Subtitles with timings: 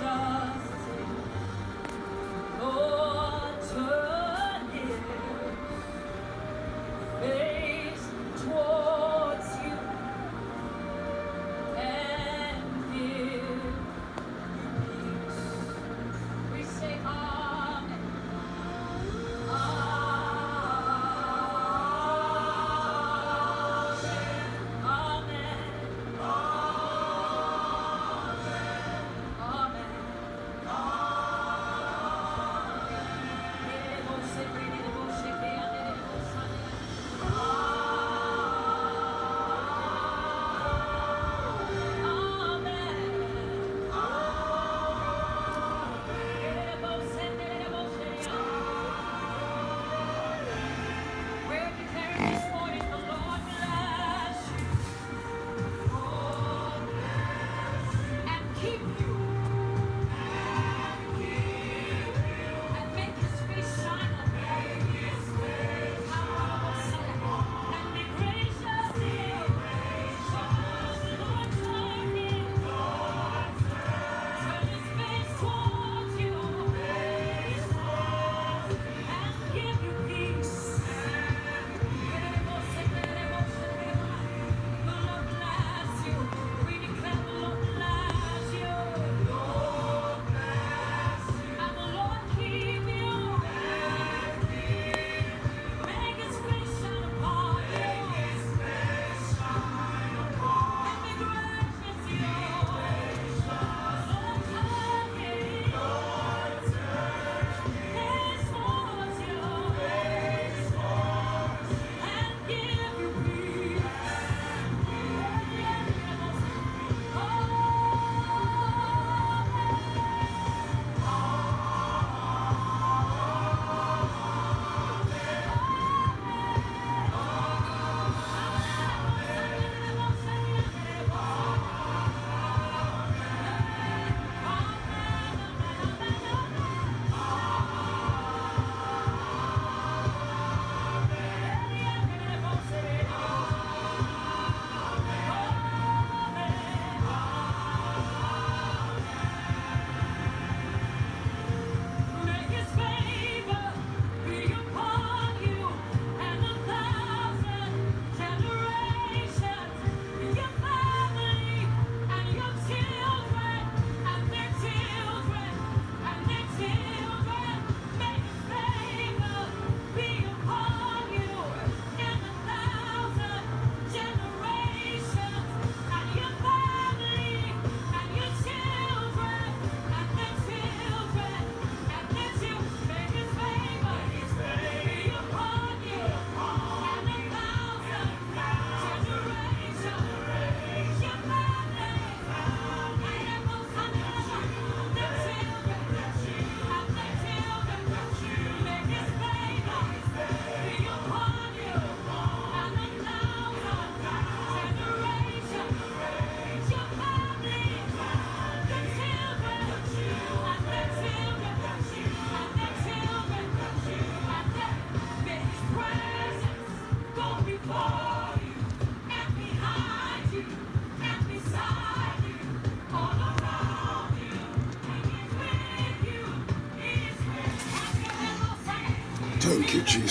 [0.00, 0.59] Thank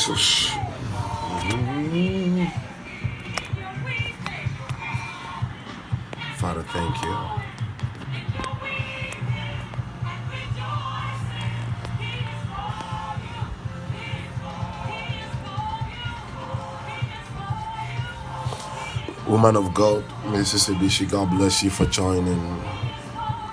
[0.09, 0.49] Jesus.
[1.39, 2.45] Mm-hmm.
[6.37, 7.15] Father, thank you.
[19.27, 20.73] Woman of God, Mrs.
[20.73, 22.39] Ibishi, God bless you for joining.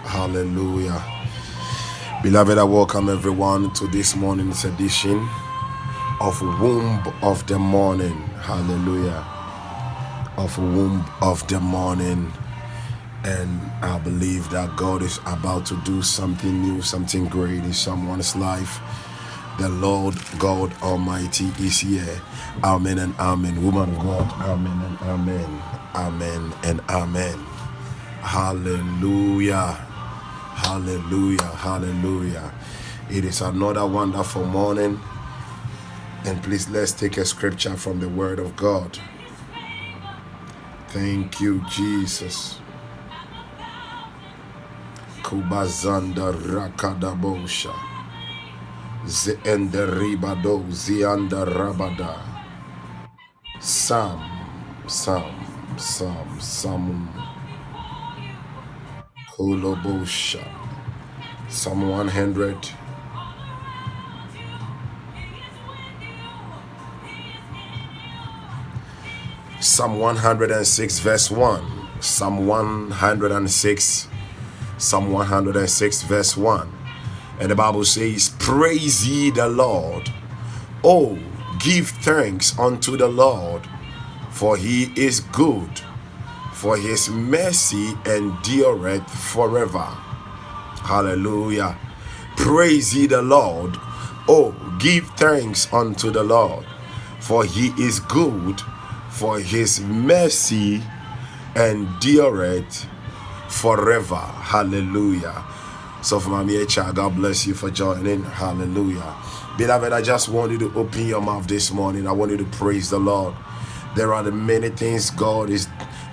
[0.06, 1.02] Hallelujah.
[2.22, 5.28] Beloved, I welcome everyone to this morning's edition
[6.20, 8.16] of womb of the morning.
[8.40, 9.24] Hallelujah.
[10.38, 12.32] Of womb of the morning.
[13.24, 18.36] And I believe that God is about to do something new, something great in someone's
[18.36, 18.80] life.
[19.58, 22.20] The Lord God Almighty is here.
[22.62, 23.62] Amen and amen.
[23.64, 25.62] Woman of God, amen and amen.
[25.94, 27.38] Amen and amen.
[28.20, 29.72] Hallelujah.
[30.56, 31.42] Hallelujah.
[31.42, 32.52] Hallelujah.
[33.10, 35.00] It is another wonderful morning.
[36.26, 38.98] And please let's take a scripture from the Word of God.
[40.88, 42.58] Thank you, Jesus.
[45.22, 47.72] Kubazanda rakadabosha.
[49.06, 52.18] Zeende ribado zianda rabada.
[53.60, 54.18] Sam,
[54.88, 55.46] Sam,
[55.78, 57.08] Sam, Sam.
[59.30, 60.44] Kolobosha.
[61.48, 62.85] Psalm 100.
[69.76, 72.00] Psalm 106, verse 1.
[72.00, 74.08] Psalm 106,
[74.78, 76.72] Psalm 106, verse 1.
[77.40, 80.10] And the Bible says, Praise ye the Lord.
[80.82, 81.18] Oh,
[81.58, 83.68] give thanks unto the Lord,
[84.30, 85.82] for he is good,
[86.54, 89.88] for his mercy endureth forever.
[90.84, 91.76] Hallelujah.
[92.38, 93.76] Praise ye the Lord.
[94.26, 96.64] Oh, give thanks unto the Lord,
[97.20, 98.62] for he is good,
[99.16, 100.82] for his mercy
[101.56, 102.86] endureth
[103.48, 104.14] forever.
[104.14, 105.42] Hallelujah.
[106.02, 108.22] So for my child, God bless you for joining.
[108.22, 109.16] Hallelujah.
[109.56, 112.06] Beloved, I just want you to open your mouth this morning.
[112.06, 113.34] I want you to praise the Lord.
[113.96, 115.66] There are the many things God is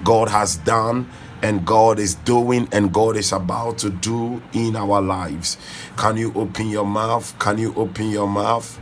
[0.05, 1.09] God has done
[1.41, 5.57] and God is doing and God is about to do in our lives.
[5.97, 7.37] Can you open your mouth?
[7.37, 8.79] Can you open your mouth?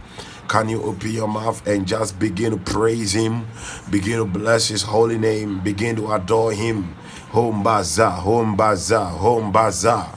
[0.51, 3.47] Can you open your mouth and just begin to praise Him?
[3.89, 5.61] Begin to bless His holy name.
[5.61, 6.93] Begin to adore Him.
[7.29, 10.13] Home bazaar, home bazaar, home bazaar.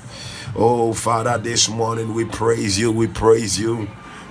[0.56, 2.90] Oh, Father, this morning we praise you.
[2.90, 3.86] We praise you.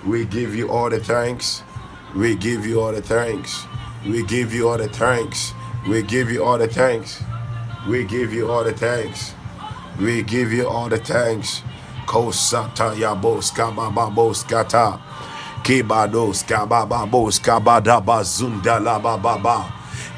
[0.06, 1.64] We give you all the thanks.
[2.14, 3.66] We give you all the thanks.
[4.06, 5.54] We give you all the thanks.
[5.88, 7.24] We give you all the thanks.
[7.88, 9.34] We give you all the thanks.
[9.98, 11.62] We give you all the thanks.
[12.06, 14.44] Kosata yabos kabababos
[15.64, 15.74] kata.
[15.74, 19.66] Kibados kabababos kabadaba zundala bababa.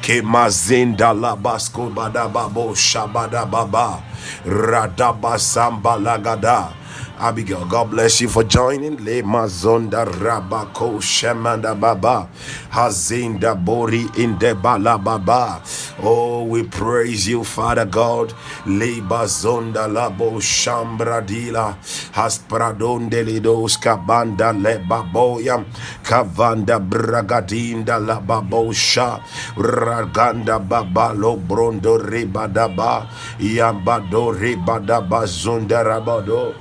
[0.02, 4.02] Kemazinda labasko badababo shabadababa.
[4.46, 6.85] Radabasamba lagada.
[7.18, 8.96] Abigail, God bless you for joining.
[9.02, 12.28] Le mazonda rabako shemanda baba.
[12.70, 15.62] Hazinda bori inde bala baba.
[16.02, 18.34] Oh, we praise you, Father God.
[18.66, 21.76] Le bazonda labo shambradila.
[22.12, 25.64] Haspradonde lidos kabanda le baboya.
[26.04, 29.22] Kavanda bragadinda la babosha.
[29.56, 33.08] Raganda baba lo brondo ribadaba.
[33.40, 36.54] Yambado ribadaba zunda rabado.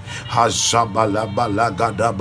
[0.45, 2.13] Hashabalabalagada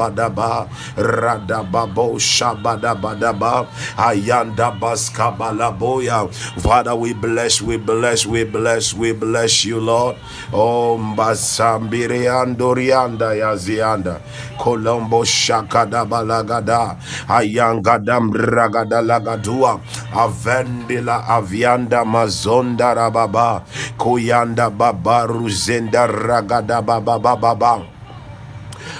[0.96, 3.68] Radababo Shabadabadaba
[4.00, 6.32] Ayanda Baskabalaboya.
[6.62, 10.16] Father, we bless, we bless, we bless, we bless you, Lord.
[10.52, 14.20] Oh Mbasambiriandorianda Yazianda.
[14.58, 16.96] Colombo Shakada Balagada.
[17.28, 19.80] Ayangadam Ragada Lagadua.
[20.14, 23.62] Avendila Avianda Mazonda Rababa.
[23.98, 27.93] Kuyanda Babaru Zenda Ragada Baba Baba.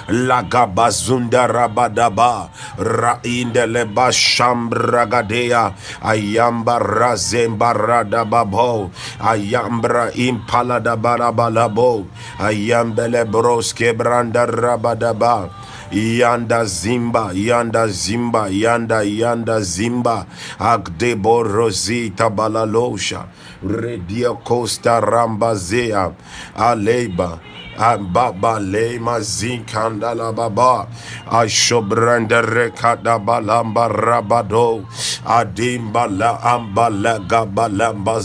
[0.09, 2.49] Lagabazunda rabadaba.
[2.77, 8.91] Rainde leba shambragadea ayamba razemba radababo.
[9.19, 12.05] Ayambra impalada barabalabo.
[12.39, 15.49] Ayambele broske branda rabadaba.
[15.91, 20.25] Yanda zimba yanda zimba yanda yanda zimba.
[20.59, 23.25] Agdebo rosita balalosha.
[23.63, 26.11] Redia costa rambazea.
[26.57, 27.39] Aleba
[27.77, 30.87] Baba lema zinkanda la baba.
[31.29, 34.85] Ashobranda rekada balamba rabado.
[35.25, 38.21] Adimba la ambala gabalamba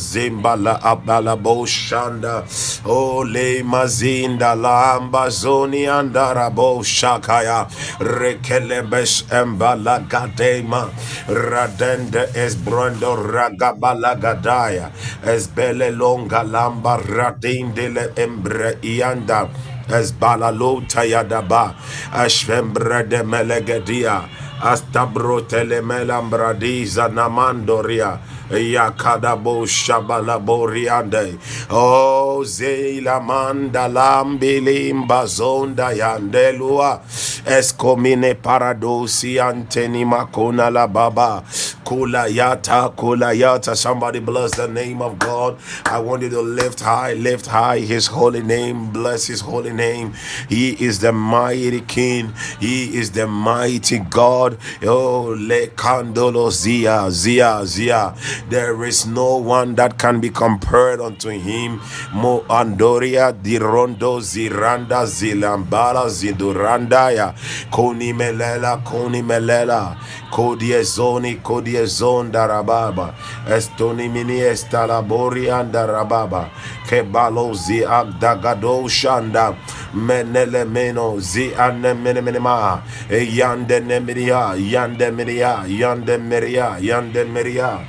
[0.56, 2.44] la abala boshanda.
[2.86, 7.66] O lema zinda la ambazoni andarabo shakaya
[7.98, 10.88] rekelebes embala gadema.
[11.26, 14.90] Radende es brando ragabala gadaya.
[15.24, 19.39] Es bele longa lamba radindele embre ianda
[19.88, 21.74] Esbalalo tayadaba
[22.12, 24.22] ashvembra de melegedia
[24.62, 28.18] astabro telemelambradiza namandoria
[28.50, 31.34] yakadabo shabalaboriande
[31.70, 37.00] oh zeila manda lambilimba zonda yandelua
[37.46, 41.42] eskomine paradosi anteni makona la baba.
[41.84, 43.74] Kula yata kula yata.
[43.76, 45.58] Somebody bless the name of God.
[45.86, 48.92] I want you to lift high lift high his holy name.
[48.92, 50.12] Bless his holy name.
[50.48, 52.32] He is the mighty king.
[52.60, 54.58] He is the mighty God.
[54.84, 58.14] Oh, le candolo zia, zia, zia.
[58.48, 61.80] There is no one that can be compared unto him.
[62.12, 67.34] Mo andoria di rondo ziranda zilambala zidurandaya.
[67.70, 69.96] Koni melela, koni melela.
[70.30, 73.14] Kodiezoni, kodiezon darababa.
[73.48, 76.50] Estoni mini estalabori andarababa.
[76.86, 79.56] Kebalo zi abdagado shanda.
[79.94, 82.80] Menele meno zi ane mene mene ma.
[83.08, 87.80] E yande nemiria, yande miria, yande miria, yande miria.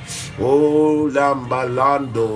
[0.42, 1.08] O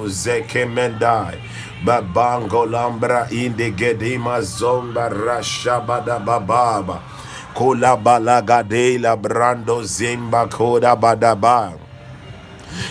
[0.08, 1.38] zekemendai.
[1.84, 3.26] Babango lambra
[3.70, 7.02] gedima zomba rashabada bababa.
[7.54, 11.85] Kola balagade la brando zimba koda badaba.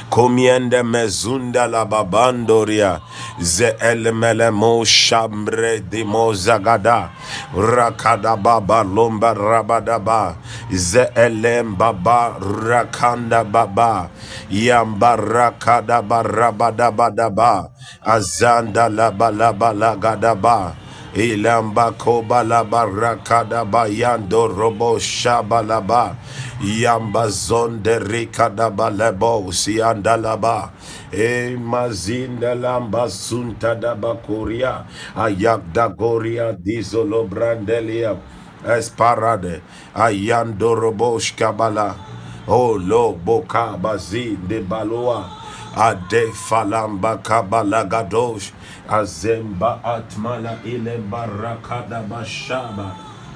[0.10, 3.02] Komiende mezunda la babandoria.
[3.40, 7.10] Ze elemele mo shambre di mo zagada.
[7.56, 10.36] Rakada baba lomba rabadaba
[10.72, 14.10] ze elem baba rakanda baba.
[14.50, 17.70] Yamba rakada barabada badaba
[18.06, 20.76] azanda la balaba la gadaba
[21.16, 26.18] Ilamba kobala barakada bayando robo shabalaba
[26.60, 30.72] yamba zonde rikada balebo siandalaba
[31.14, 34.84] e mazinda lamba sunta da bakuria
[35.16, 38.20] ayak da goria dizolo brandelia.
[38.68, 39.62] Esparade
[39.96, 41.96] ayando robo shkabala.
[42.48, 45.32] O lo boka bazi de baloa
[45.76, 48.52] ade falamba kabala gadosh
[48.90, 52.96] azemba atmana ile barakada bashaba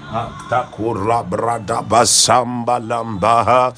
[0.09, 3.69] Aktakura brada basamba lambaha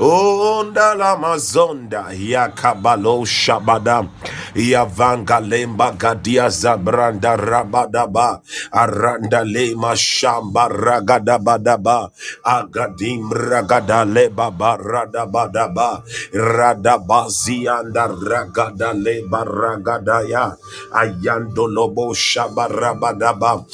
[0.00, 4.08] onda la mazonda yakabalo shabada
[4.56, 8.40] yavanga lemba gadia zabranda rabadaba.
[8.72, 12.08] Aranda lema shamba ragadabadaba.
[12.48, 16.00] Agadim ragada leba barada badaba
[16.32, 20.56] radabazianda ragada leba ragadaya
[20.96, 23.64] ayando lobo shabarabadaba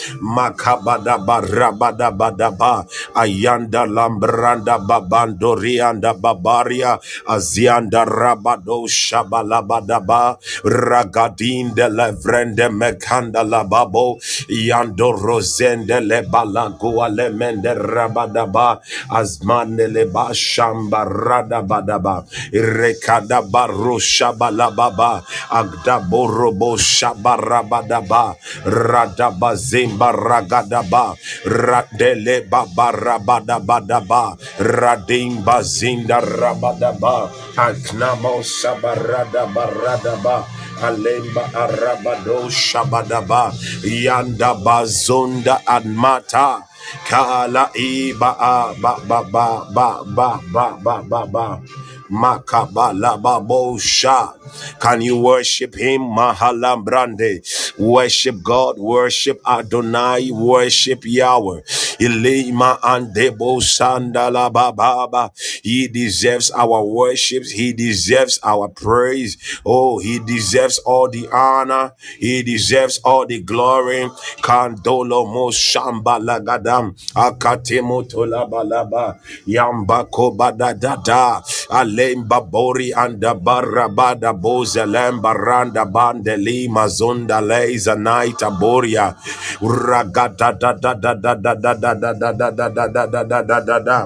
[2.01, 6.99] makabadaba rabadabadaba ayanda lambranda babandorianda babaria.
[7.29, 14.19] Azianda rabado shabalabadaba ragadin de levrende mekanda lababo.
[14.49, 18.81] Yando rosende le balagua le mende rabadaba
[19.11, 31.17] azmane le bashamba radabadaba rekada baro shabalababa agda borobo shabarabadaba radaba zimba ragadaba
[31.93, 40.47] radele baba rabadabadaba radimba zinda rabadaba aknamo sabaradaba radaba
[40.83, 43.51] alemba arabado shabadaba
[43.83, 46.63] yanda bazonda admata
[47.11, 48.33] kala iba
[48.81, 51.47] ba ba ba ba ba ba ba ba ba
[52.11, 54.35] Makabalababosha.
[54.81, 56.01] Can you worship him?
[56.03, 57.43] Mahalambrande.
[57.79, 61.61] Worship God, worship Adonai, worship Yahweh.
[62.01, 65.31] Ilima andebo sandalabababa.
[65.63, 67.45] He deserves our worship.
[67.45, 69.37] He deserves our praise.
[69.65, 71.93] Oh, he deserves all the honor.
[72.19, 74.09] He deserves all the glory.
[74.43, 76.95] Kandolo mo shambalagadam.
[77.15, 79.19] Akatemo tolabalaba.
[79.47, 81.43] Yambako badadada.
[82.01, 89.13] Alemba bori anda barabada boza lemba randa bandeli mazonda leiza naita boria.
[89.61, 93.23] Ragada da da da da da da da da da da da da da da
[93.29, 94.01] da da da da.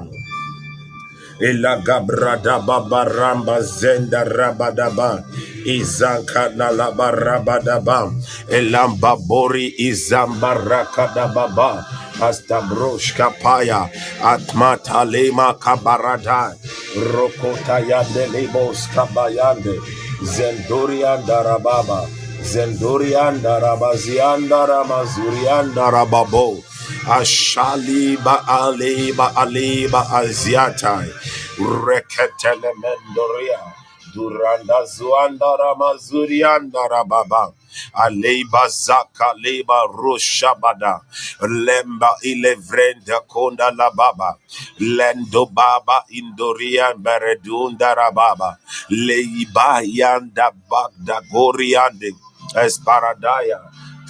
[1.38, 5.22] Ila gabrada baba ramba zenda rabadaba.
[5.62, 8.10] Izanka na laba rabadaba.
[8.50, 11.86] Elamba bori izamba rakadababa.
[12.20, 13.90] Astabrosh kapaya.
[14.22, 16.54] Atmata lema kabarada.
[16.96, 19.80] Rokota yande lebos kabayande.
[20.22, 22.06] Zendorian darababa.
[22.42, 26.62] Zendorian darabazian daramazurian darababo.
[27.08, 31.10] Ashaliba aliba aliba aziatai.
[31.58, 33.60] Reketele mendoria.
[34.14, 37.52] Duranda zuanda ramazurianda rababa.
[37.94, 41.00] Aleba zaka leba roshabada.
[41.42, 44.36] Lemba ilevrenda konda la baba.
[44.80, 48.58] Lendo baba indoria beredunda rababa.
[48.90, 52.12] Leiba yanda bagda goriande.
[52.54, 53.60] Esparadaya.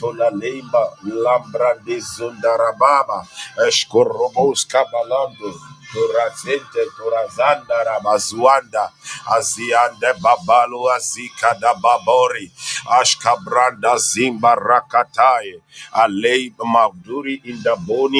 [0.01, 3.27] Tola lemba lambra de zundarababa.
[3.69, 5.74] Escorrobos cabalando.
[5.95, 8.91] Turazente, Turazanda, Rabazuanda,
[9.29, 12.51] Aziande Babalu, Azika da Babori,
[12.89, 15.61] Ashkabranda Zimba Rakatai,
[15.95, 17.59] Alei Mavduri in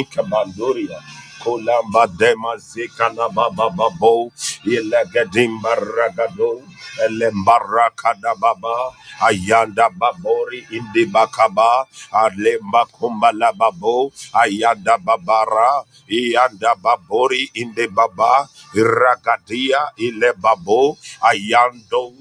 [0.05, 1.01] Kabanduria.
[1.45, 4.33] Kolamba dema zikana baba babo.
[4.65, 6.63] Ilegadimba ragado.
[7.05, 8.93] Elembaraka baba.
[9.21, 11.85] Ayanda babori indi bakaba.
[12.11, 14.11] Alemba kumbala babo.
[14.33, 15.85] Ayanda babara.
[16.09, 18.49] Iyanda babori inde baba.
[18.75, 20.97] Ragadia ile babo.
[21.21, 22.13] Ayando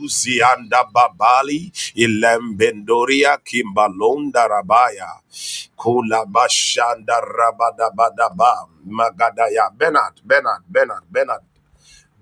[0.93, 1.73] babali.
[1.97, 5.24] Ilembendoria kimbalonda rabaya.
[5.78, 8.68] Kula bashanda rabadabadaba.
[8.88, 9.70] Magadaya.
[9.76, 11.42] Bernard, Bernard, Bernard, Bernard.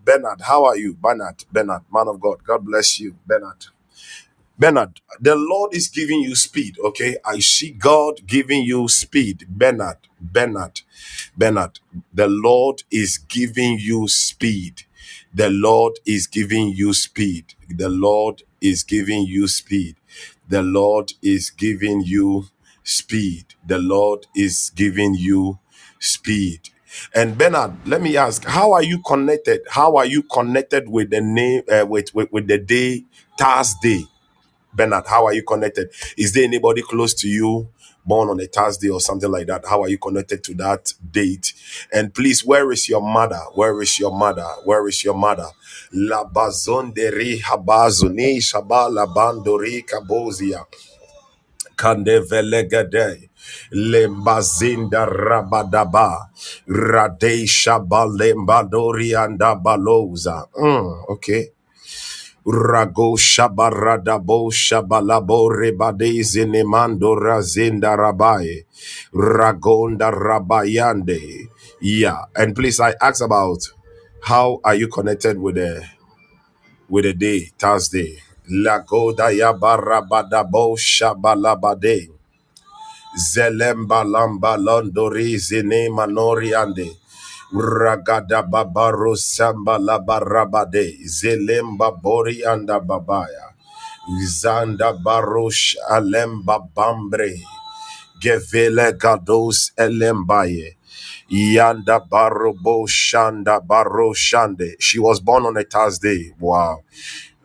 [0.04, 0.94] Bernard, how are you?
[0.94, 2.44] Bernard, Bernard, man of God.
[2.44, 3.66] God bless you, Bernard.
[4.58, 7.16] Bernard, the Lord is giving you speed, okay?
[7.26, 9.46] I see God giving you speed.
[9.50, 10.82] Bernard, Bernard,
[11.36, 11.80] Bernard,
[12.14, 14.84] the Lord is giving you speed.
[15.34, 17.54] The Lord is giving you speed.
[17.68, 19.96] The Lord is giving you speed.
[20.48, 22.46] The Lord is giving you
[22.84, 23.46] speed.
[23.66, 25.58] The Lord is giving you
[26.00, 26.70] speed.
[27.14, 29.62] And Bernard, let me ask, how are you connected?
[29.70, 33.04] How are you connected with the name, uh, with, with with the day
[33.38, 34.06] Thursday?
[34.74, 35.90] Bernard, how are you connected?
[36.18, 37.68] Is there anybody close to you
[38.06, 39.64] born on a Thursday or something like that?
[39.66, 41.54] How are you connected to that date?
[41.92, 43.40] And please, where is your mother?
[43.54, 44.48] Where is your mother?
[44.64, 45.46] Where is your mother?
[45.92, 50.66] La bazonderi habazuni shabala bandori kabozia
[51.76, 53.28] kande velegade
[53.72, 56.30] lembazinda rabadaba
[56.66, 60.46] rade shabalembadori anda baloza.
[60.56, 61.48] Mm, okay.
[62.46, 68.66] Rago shabaradabo shabalabo rebade zinemando razinda rabaye.
[69.14, 71.48] Ragonda rabayande.
[71.80, 72.24] Yeah.
[72.36, 73.62] And please I ask about
[74.22, 75.84] how are you connected with the
[76.88, 78.18] with the day, Thursday?
[78.48, 82.10] Lagoda yabarabadabo shabalabade.
[83.16, 86.90] Zelemba lamba londori zine manoriande.
[87.54, 89.78] Ragada babaro samba.
[91.06, 91.92] Zelemba
[92.80, 93.54] babaya.
[94.26, 94.92] Zanda
[95.90, 97.42] alemba bambre.
[98.20, 100.76] Gevele gados elembaye.
[101.30, 102.00] Yanda
[102.88, 104.74] shanda baro shande.
[104.80, 106.32] She was born on a Thursday.
[106.40, 106.82] Wow.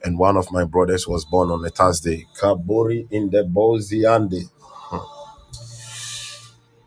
[0.07, 2.27] And one of my brothers was born on a Thursday.
[2.39, 4.49] Kaburi in the Boziande.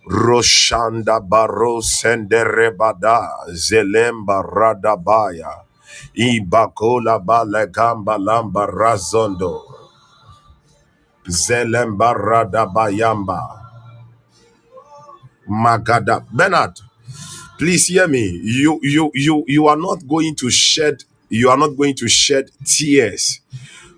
[0.09, 5.65] Roshanda baro senderebada zelemba radabaya
[6.17, 9.63] ibakola balegamba lamba razondo.
[11.29, 13.73] Zelemba radabayamba
[15.49, 16.25] magada.
[16.33, 16.81] Bernard
[17.59, 18.41] please hear me.
[18.45, 22.51] You you you you are not going to shed you are not going to shed
[22.67, 23.41] tears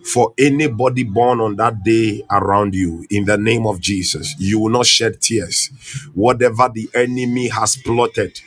[0.05, 4.35] for anybody born on that day around you in the name of Jesus.
[4.39, 5.71] You will not shed tears.
[6.15, 8.41] Whatever the enemy has plotted,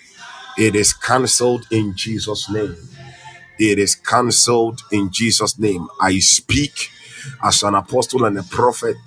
[0.58, 2.76] it is cancelled in Jesus' name.
[3.60, 5.88] It is cancelled in Jesus' name.
[6.02, 6.90] I speak
[7.44, 8.98] as an apostle and a prophet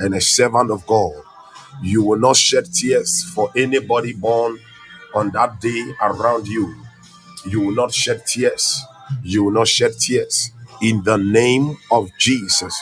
[0.00, 1.14] and a servant of God.
[1.82, 4.58] You will not shed tears for anybody born
[5.14, 6.74] on that day around you.
[7.48, 8.82] You will not shed tears.
[9.22, 10.52] You will not shed tears.
[10.82, 12.74] In the name of Jesus.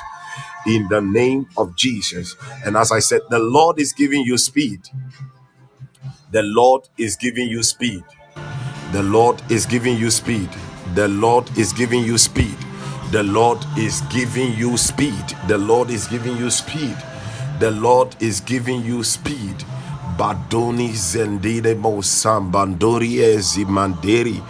[0.66, 2.36] In the name of Jesus.
[2.66, 4.82] And as I said, the Lord is giving you speed.
[6.32, 8.04] The Lord is giving you speed.
[8.92, 10.50] The Lord is giving you speed.
[10.94, 12.56] The Lord is giving you speed.
[13.12, 15.24] The Lord is giving you speed.
[15.48, 16.96] The Lord is giving you speed.
[17.60, 19.64] The Lord is giving you speed.
[20.18, 24.42] Badoni zendide mo sambandori ezimanderi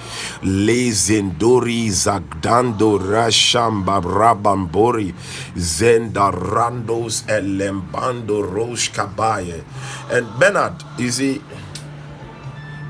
[0.42, 5.14] le zendori zagdando rashamba rabambori
[5.56, 9.62] zenda randos elembando rosh kabaye.
[10.10, 11.40] And Bernard, you see,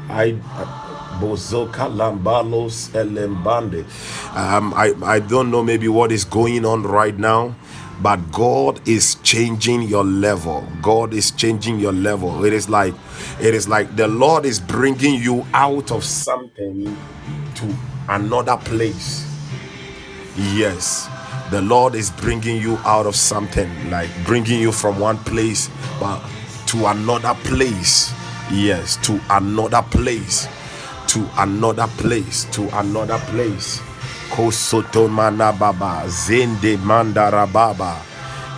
[0.09, 0.37] I
[1.21, 3.85] Bozoka Lambalos Elembande.
[4.35, 7.55] Um, I, I don't know maybe what is going on right now,
[8.03, 10.67] but God is changing your level.
[10.83, 12.45] God is changing your level.
[12.45, 12.95] It is like
[13.41, 16.97] it is like the Lord is bringing you out of something
[17.55, 17.77] to
[18.09, 19.27] another place.
[20.37, 21.09] Yes.
[21.51, 25.69] The Lord is bringing you out of something, like bringing you from one place
[26.01, 26.19] but
[26.69, 28.13] to another place.
[28.51, 30.49] Yes, to another place.
[31.09, 32.45] To another place.
[32.53, 33.83] To another place.
[34.35, 36.09] Kosoto manababa.
[36.09, 37.97] Zende mandarababa.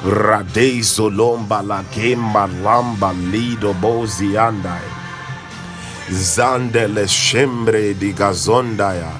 [0.04, 4.88] Rade zolomba la gemba lamba lido boziandai.
[6.10, 9.10] Zandele shembre di gazondaya.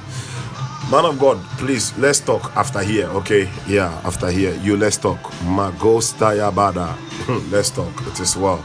[0.90, 3.49] Man of God, please let's talk after here, okay?
[3.67, 5.19] Yeah, after here, you let's talk.
[5.43, 6.95] Magosta yabada.
[7.51, 7.93] let's talk.
[8.07, 8.62] It is well.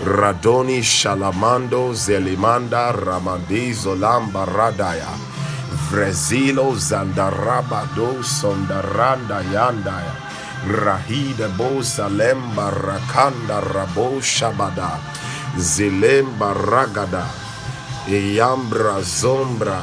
[0.00, 5.39] Radoni Shalamando Zelimanda Ramandi Zolamba Radaya
[5.90, 10.14] Vrezilo Zandarabado Sondaranda Yandaya.
[10.66, 14.98] Rahide Bo Salemba Rakanda Rabo Shabada.
[15.56, 17.26] Zilemba Ragada.
[18.08, 19.82] Iyambra Zombra.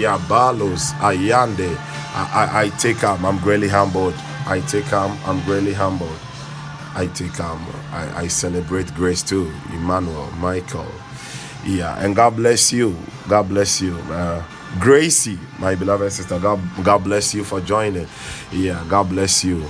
[0.00, 1.76] Yabalos Ayande.
[2.16, 4.14] I, I, I take up I'm greatly humbled.
[4.46, 6.18] I take up I'm greatly humbled.
[6.94, 10.86] I take um I, I celebrate grace too, Emmanuel, Michael.
[11.66, 12.96] Yeah, and God bless you.
[13.28, 13.96] God bless you.
[14.10, 14.42] Uh,
[14.80, 18.08] Gracie, my beloved sister, God God bless you for joining.
[18.52, 19.64] Yeah, God bless you.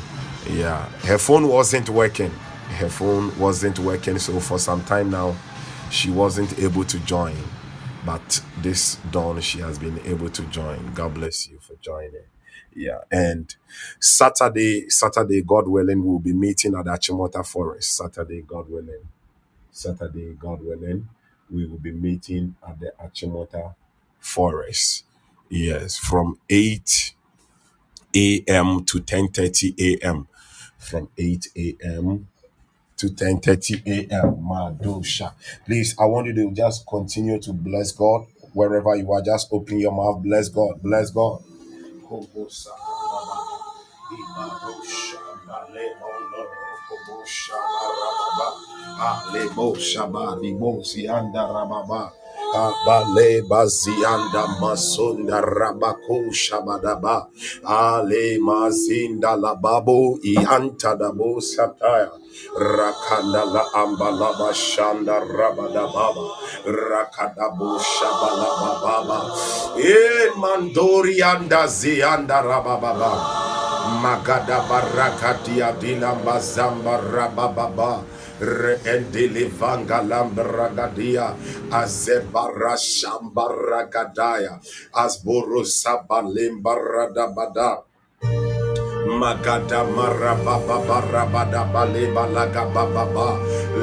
[0.50, 0.86] Yeah.
[1.06, 2.30] Her phone wasn't working.
[2.78, 5.36] Her phone wasn't working, so for some time now
[5.90, 7.36] she wasn't able to join.
[8.06, 10.92] But this dawn she has been able to join.
[10.94, 12.24] God bless you for joining.
[12.74, 13.54] Yeah, and
[14.00, 17.96] Saturday, Saturday, God willing, we'll be meeting at Achimota Forest.
[17.98, 19.02] Saturday, God willing.
[19.72, 21.08] Saturday, God willing,
[21.50, 23.74] we will be meeting at the Achimota
[24.24, 25.04] Forest.
[25.50, 27.14] Yes, from 8
[28.16, 28.84] a.m.
[28.86, 30.28] to 10:30 a.m.
[30.78, 32.28] From 8 a.m.
[32.96, 34.36] to 10:30 a.m.
[34.36, 35.32] Madosha.
[35.66, 39.22] Please, I want you to just continue to bless God wherever you are.
[39.22, 41.42] Just open your mouth, bless God, bless God.
[52.52, 57.28] Abale, Bazianda, Masunda, Rabako, Shabadaba,
[57.64, 62.10] Ale, Mazinda, Lababo, Ianta, Dabo, Sataya.
[62.56, 66.26] Rakanda la ambala bashanda rabada baba.
[66.66, 68.50] Rakada busha bala
[68.82, 69.18] baba.
[69.78, 73.42] E mandori anda zianda rababa.
[74.02, 78.02] Magada barakatia dilamba zamba rababa
[78.44, 81.26] re endili vanga lambragadia
[81.80, 84.60] azebara shambaragadaya
[84.92, 87.82] asburu sabalimba radabada
[89.04, 93.36] Magada marababa barabada bale balaga bababa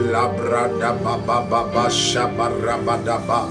[0.09, 3.45] labrada baba baba shabarabada ba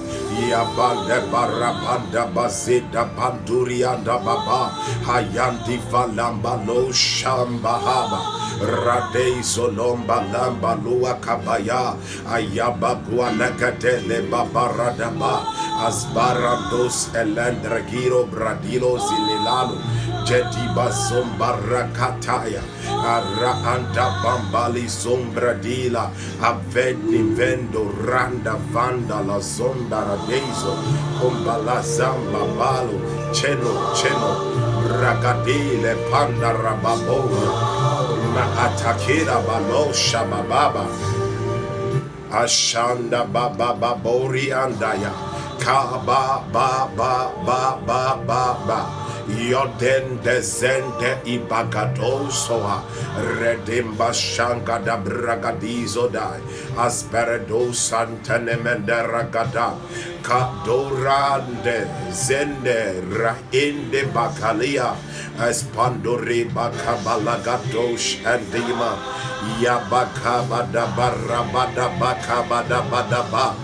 [0.50, 4.74] yabande barabanda bazida bandurianda baba
[5.06, 8.18] hayandi valamba lo shambahaba
[8.66, 11.94] radei zolomba lamba lua kabaya
[12.26, 15.46] ayaba guanakatele babaradaba
[15.86, 19.78] asbarandos elendragiro bradilo zililalo
[20.30, 26.06] Jediba zombara kataya Ara anda bambali zombra dila
[27.34, 30.78] vendo randa vanda la zonda radezo
[31.18, 32.94] Kombala zamba balo.
[33.34, 34.30] Cheno cheno.
[35.02, 37.50] Ragadile panda rababona
[38.30, 40.86] Ma atakira balo shabababa
[42.30, 45.10] Ashanda baba babori andaya.
[45.58, 48.99] Kaba ba ba ba ba ba ba
[49.38, 52.82] Yoden dezende ibagadosoa
[53.38, 56.40] redimba shanga da bragadizo dai
[56.76, 59.78] asperedo santenemende ragada.
[60.22, 64.94] Kadorande zende rainde bakalia.
[65.40, 68.92] Espandori bakabalagadosh endima
[69.62, 73.56] yabakabada barabada bakabada badaba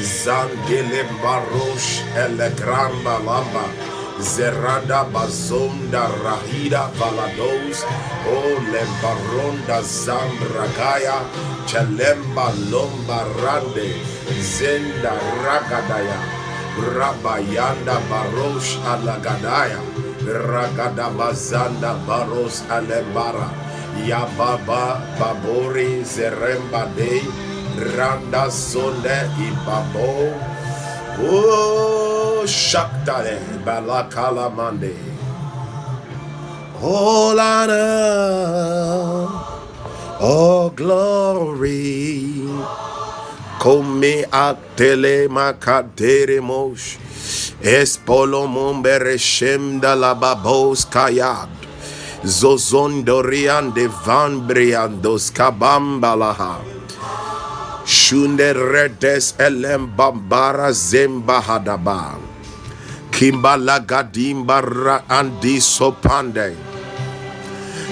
[0.00, 3.64] Zandele barosh elegramba lamba
[4.20, 7.84] Zerada bazonda rahida valados
[8.28, 11.24] o lembaronda zambragaya
[11.66, 13.96] chelemba lomba rande
[14.44, 16.20] zenda ragadaya
[16.76, 19.80] rabayanda barosh alagadaya
[20.28, 23.48] ragada bazanda baros alembara
[24.04, 27.24] yababa babori zeremba dei
[27.96, 30.28] randa sonde ibabo
[31.22, 34.94] Oh, Shaktale, Balakala Mande.
[36.82, 39.28] All honor,
[40.20, 42.48] all glory.
[43.60, 46.96] Come atele makadere mosh.
[47.60, 51.48] Espolo mombere shemda la babos kayad.
[52.24, 56.64] Zozondorian de van briandos kabambalaha.
[57.84, 62.29] Shunde redes elem bambara zemba hadaba.
[63.20, 66.56] Kimbala gadimba ra andi sopande.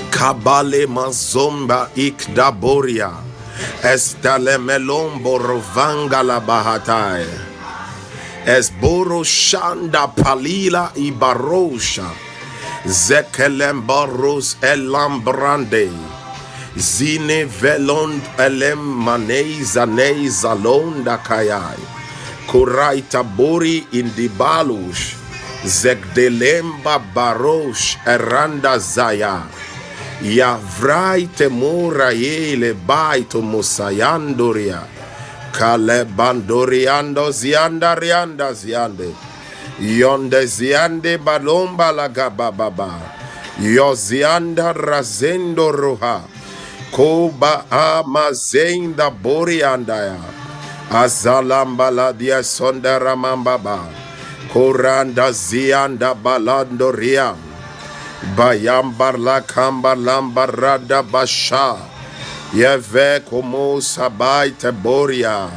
[0.09, 3.13] Kabale mazomba ikdaboria.
[3.85, 7.27] Estale melombo rovanga la bahatai.
[8.47, 12.09] Esboro shanda palila ibarosha.
[12.87, 15.93] Zekelembaros elambrande.
[16.75, 21.85] Zine velond elem manei zanei zalonda kayai.
[22.49, 25.18] Kuraita bori indibalush.
[25.65, 29.43] Zegdelemba barosh eranda zaya.
[30.23, 34.83] Yavrai temura yele baito musayandoria.
[35.53, 39.15] Kale bandoriando zianda rianda ziande.
[39.81, 42.99] Yonde ziande balomba la gabababa.
[43.61, 46.23] Yozianda razendo roha.
[46.95, 50.19] Koba amazenda boriandaya.
[50.91, 53.98] Azalamba la dia sonda ramambaba.
[54.49, 57.37] Koranda zianda balando riam.
[58.37, 61.77] Bayambar la kamba lambarada basha.
[62.55, 65.51] Yeve como sabai teboria.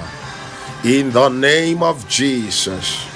[0.84, 3.08] In the name of Jesus.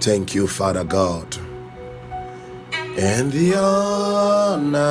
[0.00, 1.36] Thank you, Father God.
[2.96, 4.86] And the honor.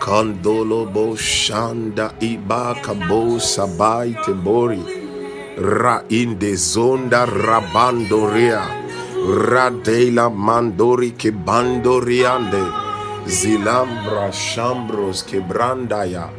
[0.00, 4.80] Kandolo bo shanda iba kabo sabai tebori.
[5.60, 8.64] Ra inde zonda rabandoria.
[9.52, 12.64] Radela mandori ke bandoriande.
[13.28, 16.32] Zilambra shambros ke brandaya.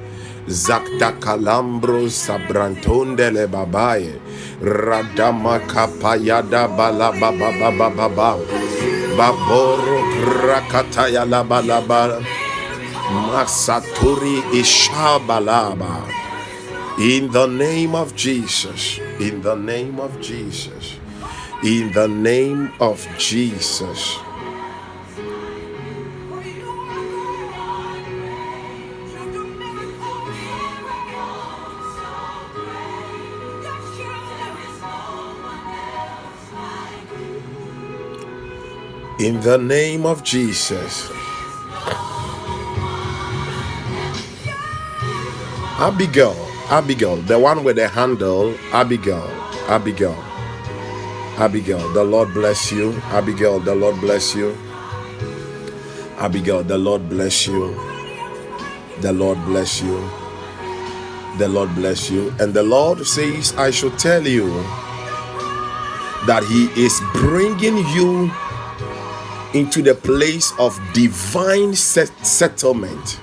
[0.50, 4.17] Zakta kalambro sabrantondele babaye.
[4.58, 8.32] Radama kapayada bala baba baba baba.
[9.13, 12.17] Baboro krakataya la balaba.
[13.12, 16.08] Masaturi Ishabalaba.
[17.00, 19.00] In the name of Jesus.
[19.19, 20.95] In the name of Jesus.
[21.63, 24.17] In the name of Jesus.
[39.19, 41.12] In the name of Jesus.
[45.81, 46.35] Abigail,
[46.69, 49.25] Abigail, the one with the handle, Abigail,
[49.67, 50.13] Abigail,
[51.39, 52.93] Abigail, the Lord bless you.
[53.09, 54.55] Abigail, the Lord bless you.
[56.19, 57.73] Abigail, the Lord bless you.
[58.99, 60.07] The Lord bless you.
[61.39, 62.31] The Lord bless you.
[62.39, 64.51] And the Lord says, I should tell you
[66.27, 68.29] that He is bringing you
[69.59, 73.19] into the place of divine set- settlement.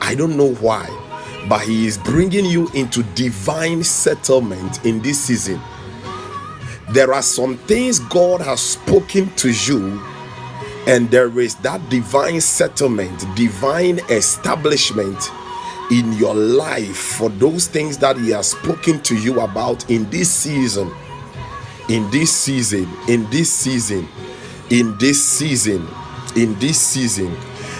[0.00, 0.88] I don't know why
[1.48, 5.60] but He is bringing you into divine settlement in this season.
[6.90, 10.00] There are some things God has spoken to you,
[10.86, 15.30] and there is that divine settlement, divine establishment
[15.90, 20.30] in your life for those things that He has spoken to you about in this
[20.30, 20.92] season.
[21.88, 24.08] In this season, in this season,
[24.70, 25.86] in this season,
[26.34, 27.36] in this season.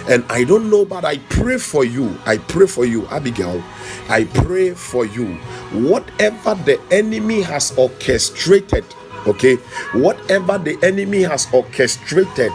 [0.08, 2.18] And I don't know, but I pray for you.
[2.26, 3.62] I pray for you, Abigail.
[4.08, 5.34] I pray for you.
[5.72, 8.84] Whatever the enemy has orchestrated,
[9.26, 9.56] okay,
[9.94, 12.52] whatever the enemy has orchestrated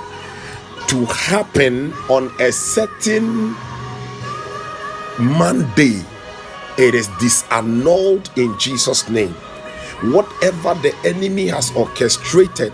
[0.88, 3.56] to happen on a certain
[5.20, 6.02] Monday,
[6.78, 9.34] it is disannulled in Jesus' name.
[10.14, 12.74] Whatever the enemy has orchestrated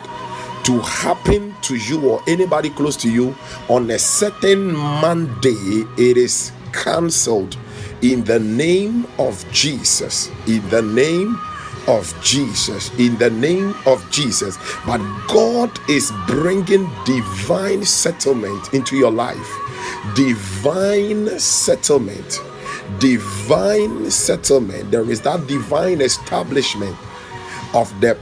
[0.67, 3.33] to happen to you or anybody close to you
[3.69, 7.55] on a certain Monday, it is cancelled
[8.01, 10.29] in the name of Jesus.
[10.45, 11.39] In the name
[11.87, 12.91] of Jesus.
[12.99, 14.57] In the name of Jesus.
[14.85, 14.99] But
[15.29, 19.49] God is bringing divine settlement into your life.
[20.17, 22.41] Divine settlement.
[22.99, 24.91] Divine settlement.
[24.91, 26.97] There is that divine establishment
[27.73, 28.17] of the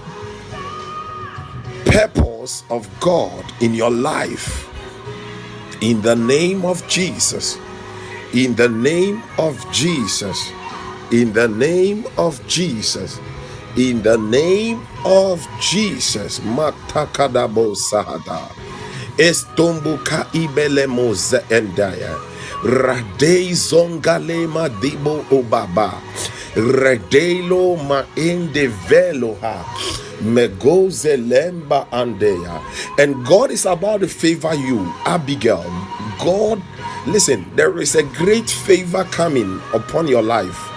[1.96, 4.68] purpose of God in your life.
[5.80, 7.56] In the name of Jesus.
[8.34, 10.52] In the name of Jesus.
[11.16, 13.16] In the name of Jesus.
[13.78, 16.44] In the name of Jesus.
[16.44, 18.52] Matakadabo sahada.
[19.16, 21.16] Estombuka ibelemo
[21.48, 22.20] endaya.
[22.64, 25.94] Radei zongalema dibo obaba.
[26.56, 28.04] Redelo ma
[29.42, 29.66] ha
[30.24, 32.62] Megoze lemba andeya.
[32.98, 35.64] And God is about to favor you, Abigail.
[36.24, 36.62] God,
[37.08, 40.72] listen, there is a great favor coming upon your life.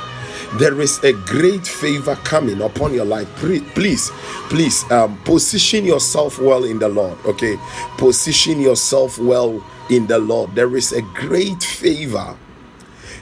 [0.59, 3.29] There is a great favor coming upon your life.
[3.37, 4.11] Please,
[4.49, 7.17] please um, position yourself well in the Lord.
[7.27, 7.57] Okay,
[7.99, 10.55] position yourself well in the Lord.
[10.57, 12.37] There is a great favor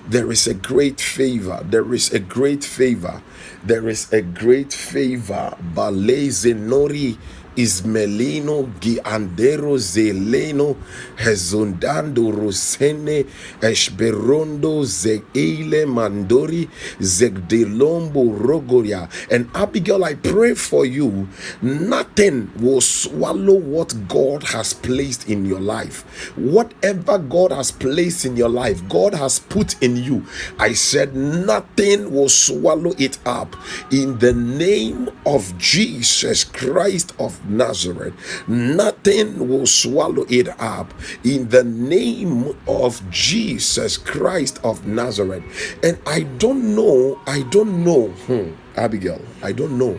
[0.08, 1.60] There is a great favor.
[1.68, 3.22] There is a great favor.
[3.64, 5.56] There is a great favor.
[5.74, 7.18] Baleze nori
[7.56, 10.76] Ismelino Giandero Zeleno
[11.16, 13.26] Hezondando Rosene
[13.60, 16.68] Eshberondo Zeile Mandori
[17.00, 19.08] Zegdelombo Rogoria.
[19.30, 21.28] And Abigail, I pray for you,
[21.62, 26.02] nothing will swallow what God has placed in your life.
[26.36, 30.26] Whatever God has placed in your life, God has put in you.
[30.58, 33.56] I said, nothing will swallow it up
[33.90, 38.14] in the name of Jesus Christ of Nazareth.
[38.48, 40.92] Nothing will swallow it up
[41.24, 45.44] in the name of Jesus Christ of Nazareth.
[45.82, 49.98] And I don't know, I don't know, hmm, Abigail, I don't know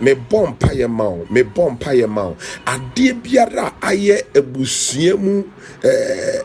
[0.00, 5.44] mebɔ mpaeɛ ma wo mebɔ mpaeɛ ma wo adeɛ biara ayɛ abusua mu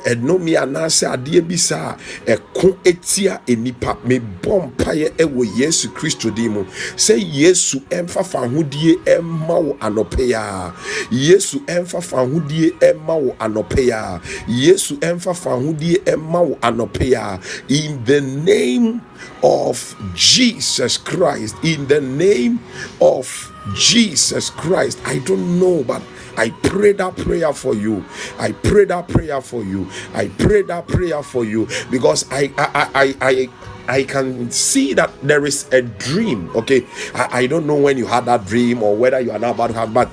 [0.05, 3.97] ɛnome anaasɛ adeɛ bi saa ɛko etia enipa.
[4.05, 6.65] Mebɔ mpaeɛ ɛwɔ yesu kristo din mu.
[6.95, 10.71] Sɛ yesu ɛmfa fa ahodie ɛma wo anɔpɛ ya.
[11.11, 14.19] Yesu ɛmfa fa ahodie ɛma wo anɔpɛ ya.
[14.47, 17.39] Yesu ɛmfa fa ahodie ɛma wo anɔpɛ ya.
[17.69, 19.01] In the name
[19.43, 22.59] of Jesus Christ, in the name
[23.01, 23.27] of
[23.75, 24.99] Jesus Christ.
[25.05, 26.01] I don't know, but
[26.37, 28.03] I pray that prayer for you.
[28.39, 29.89] I pray that prayer for you.
[30.13, 33.49] I pray that prayer for you because I I I I,
[33.87, 36.49] I can see that there is a dream.
[36.55, 39.51] Okay, I, I don't know when you had that dream or whether you are now
[39.51, 40.09] about to have, but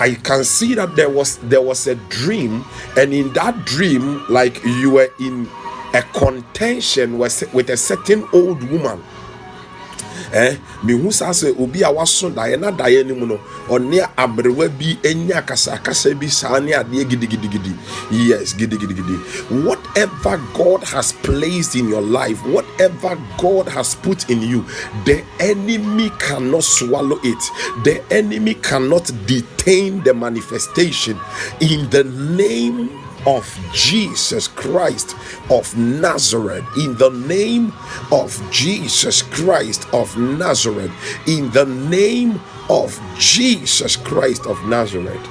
[0.00, 2.64] I can see that there was there was a dream,
[2.96, 5.48] and in that dream, like you were in
[5.94, 9.02] a contention with a certain old woman.
[10.34, 13.36] Eh mehu saa sɛ obi a waso daeɛ na daeɛ no mu no
[13.68, 17.70] ɔne aberewa bi anya akasakasa bi saa ne adeɛ gidigidigidi.
[18.10, 19.14] Yes gidigidigidi.
[19.64, 24.64] Whatever god has placed in your life whatever god has put in you
[25.04, 27.42] the enemy cannot swallow it.
[27.84, 31.18] The enemy cannot detain the manifestation.
[31.60, 32.90] In the name
[33.26, 35.16] of Jesus Christ
[35.50, 37.72] of Nazareth, in the name
[38.12, 40.92] of Jesus Christ of Nazareth,
[41.26, 45.26] in the name of Jesus Christ of Nazareth.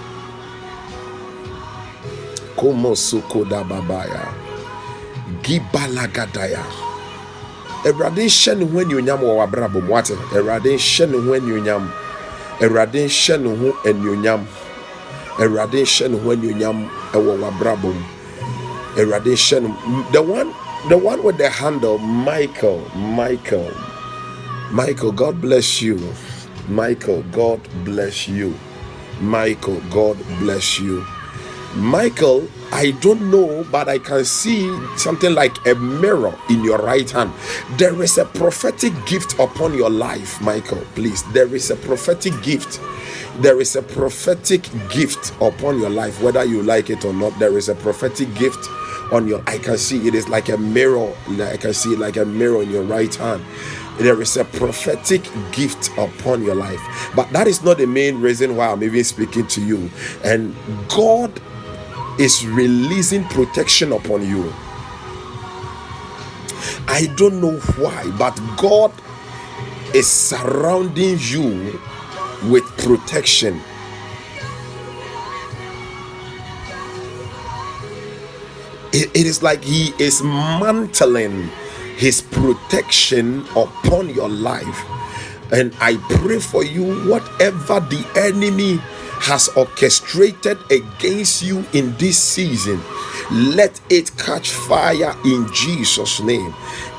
[2.55, 4.33] Como sukoda babaya,
[5.41, 6.63] gibalagadaya.
[7.83, 9.95] Awurade nhyɛ ne ho anuonyam wɔ w'abrabɔ mu.
[9.97, 11.17] Ate Awurade nhyɛ ne
[13.55, 13.73] ho
[15.37, 18.03] awurade nhyɛ ne ho anuonyam ɛwɔ w'abrabɔ mu.
[18.97, 19.75] Awurade no
[20.11, 20.53] the one
[20.89, 23.71] the one with the handle michael michael.
[24.71, 25.99] Michael god bless you.
[26.67, 28.53] Michael god bless you.
[29.21, 31.05] Michael god bless you.
[31.75, 37.07] Michael I don't know, but I can see something like a mirror in your right
[37.09, 37.31] hand.
[37.77, 40.81] There is a prophetic gift upon your life, Michael.
[40.95, 42.79] Please, there is a prophetic gift
[43.39, 47.37] there is a prophetic gift upon your life, whether you like it or not.
[47.39, 48.67] There is a prophetic gift
[49.11, 49.43] on your.
[49.47, 51.13] I can see it is like a mirror.
[51.29, 53.43] I can see like a mirror in your right hand.
[53.97, 56.81] There is a prophetic gift upon your life,
[57.15, 59.89] but that is not the main reason why I'm even speaking to you.
[60.23, 60.55] And
[60.87, 61.41] God
[62.19, 64.51] is releasing protection upon you.
[66.87, 68.91] I don't know why, but God
[69.93, 71.79] is surrounding you
[72.49, 73.61] with protection.
[78.93, 81.49] It, it is like He is mantling
[81.97, 84.85] His protection upon your life.
[85.51, 88.79] And I pray for you, whatever the enemy
[89.21, 92.81] has orchestrated against you in this season,
[93.31, 96.53] let it catch fire in Jesus' name.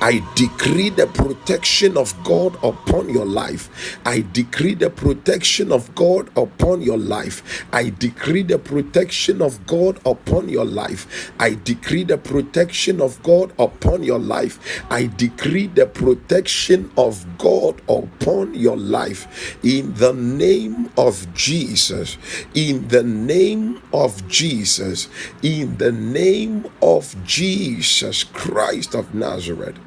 [0.05, 3.99] I decree the protection of God upon your life.
[4.05, 7.65] I decree the protection of God upon your life.
[7.73, 11.33] I decree the protection of God upon your life.
[11.41, 14.85] I decree the protection of God upon your life.
[14.91, 22.19] I decree the protection of God upon your life in the name of Jesus.
[22.53, 25.09] In the name of Jesus.
[25.43, 29.79] In the name of Jesus Christ of Nazareth.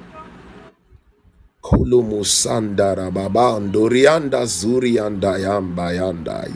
[1.68, 6.54] Kolomo sandara babando rianda zurianda yamba yandai.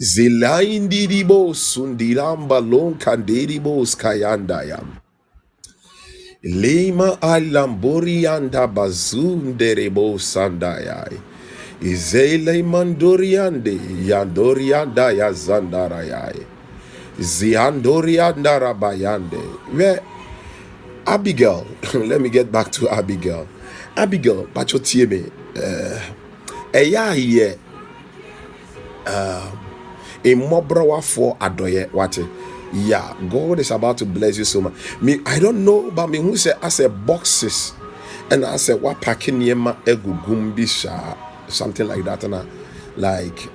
[0.00, 4.96] Zilaindi dibo sundiramba lon kandiribo skayandayam.
[6.42, 11.20] Lima alambori anda bazunderebo sandayai.
[14.08, 16.46] Yandorianda ya zandarayai.
[17.20, 18.56] Ziandorianda
[21.06, 23.46] Abigail, let me get back to Abigail.
[23.96, 26.00] Abigail, Pacho Tieme, eh,
[26.72, 27.56] ɛyɛ ayɛ
[30.24, 32.26] eh, mmɔborɔwafoɔ adɔyɛ wate.
[32.72, 34.72] Yeah god is about to bless you so much.
[35.00, 37.72] Me i don't know but me who say as a boxes
[38.30, 40.64] and I said what packing nneɛma egugum bi
[41.48, 42.44] something like that and I,
[42.96, 43.48] like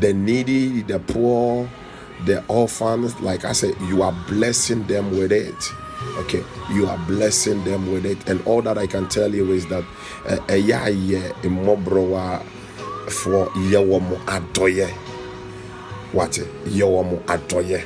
[0.00, 1.68] the needy the poor
[2.24, 5.54] the orphans like i said you are blessing them with it
[6.18, 8.28] okay you are blessing them with it.
[8.28, 9.84] And all that i can tell you is that
[10.48, 12.42] ɛyɛ ayɛ mmɔborɔwa
[13.08, 14.88] for yɛwɔ mo adɔyɛ
[16.12, 17.80] wate yɛwɔ mo adɔyɛ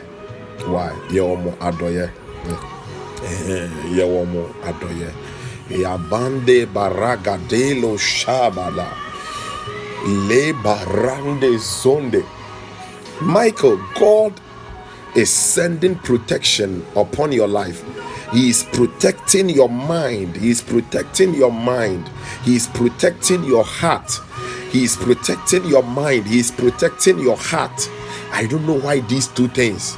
[0.67, 2.11] why yɛwɔ mo adɔyɛ
[3.25, 5.11] eh, yɛwɔ mo adɔyɛ
[5.71, 8.87] yabande baragadelo shabala.
[10.05, 12.23] Le barande zonde.
[13.23, 14.33] Michael god
[15.15, 17.85] is sending protection upon your life.
[18.33, 20.37] He is protecting your mind.
[20.37, 22.11] He is protecting your mind.
[22.43, 24.11] He is protecting your heart.
[24.71, 26.27] He is protecting your mind.
[26.27, 27.89] He is protecting your heart.
[28.33, 29.97] I don't know why these two things.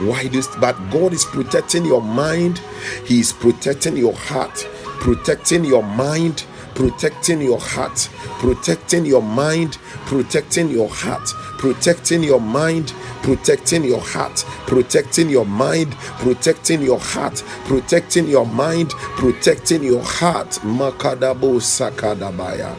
[0.00, 0.46] Why this?
[0.56, 2.62] But God is protecting your mind,
[3.04, 4.66] He is protecting your heart,
[5.00, 8.08] protecting your mind, protecting your heart,
[8.38, 9.76] protecting your mind,
[10.06, 11.28] protecting your heart,
[11.60, 15.92] protecting your mind, protecting your heart, protecting your mind,
[16.24, 18.90] protecting your heart, protecting your mind,
[19.20, 20.48] protecting your heart.
[20.64, 22.74] Makadabo sakadabaya.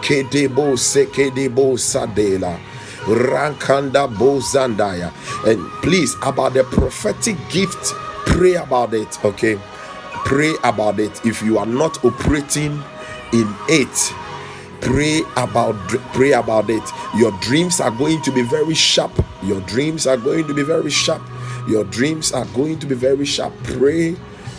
[0.00, 2.58] Kedebo sekedebo sadela.
[3.04, 5.12] Rankanda Bozandaya.
[5.46, 7.92] And please, about the prophetic gift,
[8.24, 9.60] pray about it, okay?
[10.24, 11.24] Pray about it.
[11.26, 12.82] If you are not operating
[13.34, 14.14] in it,
[14.84, 15.74] pray about
[16.12, 16.82] pray about it.
[17.16, 19.12] Your dreams are going to be very sharp.
[19.42, 21.22] Your dreams are going to be very sharp.
[21.68, 23.52] Your dreams are going to be very sharp.
[23.64, 24.16] Pray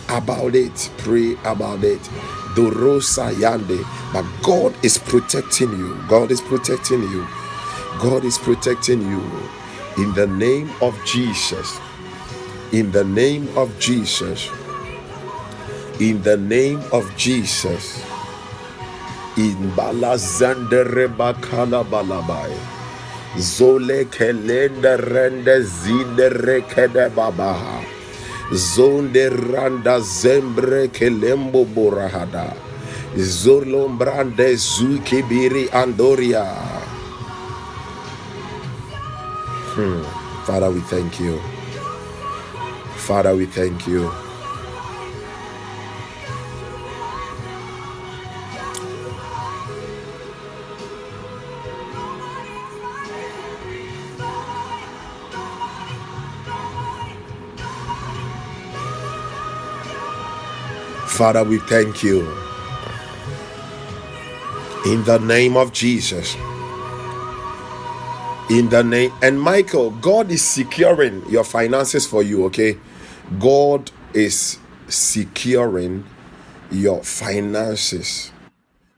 [0.09, 0.91] about it.
[0.97, 2.01] Pray about it.
[2.55, 3.83] Dorosa yande.
[4.11, 5.95] But god is protecting you.
[6.09, 7.25] God is protecting you.
[8.01, 9.21] God is protecting you.
[9.97, 11.79] In the name of Jesus.
[12.73, 14.49] In the name of Jesus.
[15.99, 18.03] In the name of Jesus.
[19.37, 22.55] In balazandere bakala balabai.
[23.37, 27.83] Zole kelende rende zindere kede babaha.
[28.53, 32.53] Zonde randa zembre kelembo borahada.
[33.17, 36.45] Zolombrande zukibiri andoria.
[39.75, 40.03] Hmm.
[40.45, 41.39] Father, we thank you.
[42.95, 44.11] Father, we thank you.
[61.15, 62.23] Father, we thank you.
[64.85, 66.35] In the name of Jesus.
[68.49, 72.77] In the name and michael god is securing your finances for you okay?
[73.39, 74.59] God is
[74.89, 76.03] securing
[76.69, 78.33] your finances.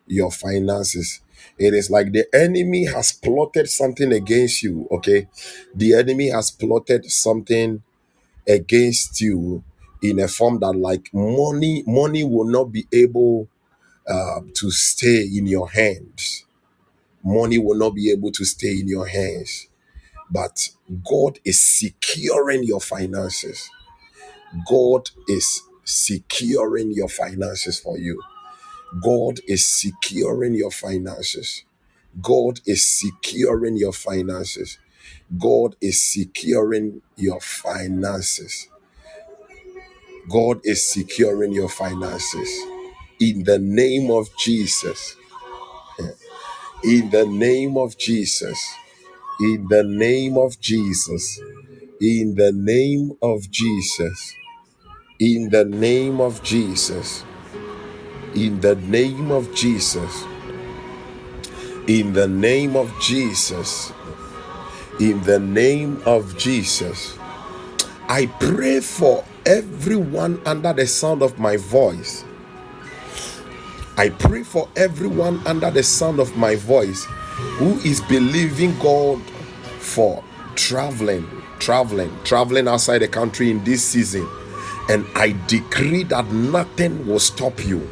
[0.07, 1.22] Your finances.
[1.59, 5.28] It is like the enemy has plotted something against you okay?
[5.76, 7.84] The enemy has plotted something
[8.47, 9.63] against you
[10.01, 13.47] in a form that like money money will not be able
[14.07, 16.41] uh, to stay in your hands
[17.23, 19.67] money will not be able to stay in your hands.
[20.31, 20.69] But
[21.09, 23.69] God is securing your finances.
[24.69, 28.21] God is securing your finances for you.
[29.03, 31.63] God is securing your finances.
[32.21, 34.79] God is securing your finances.
[35.37, 38.69] God is securing your finances.
[40.30, 42.49] God is securing your finances.
[43.19, 45.15] In the name of Jesus.
[46.84, 48.61] In the name of Jesus.
[49.39, 51.39] In the name of Jesus.
[52.01, 54.34] In the name of Jesus.
[55.19, 57.23] In the name of Jesus.
[58.36, 60.23] In the name of Jesus.
[61.88, 63.93] In the name of Jesus.
[64.99, 67.17] In the name of Jesus.
[68.09, 72.25] I pray for everyone under the sound of my voice
[73.99, 77.05] I pray for everyone under the sound of my voice
[77.57, 79.19] who is believing God
[79.79, 80.23] for
[80.55, 81.27] traveling,
[81.57, 84.27] traveling, traveling outside the country in this season.
[84.89, 87.89] And I decree that nothing will stop you.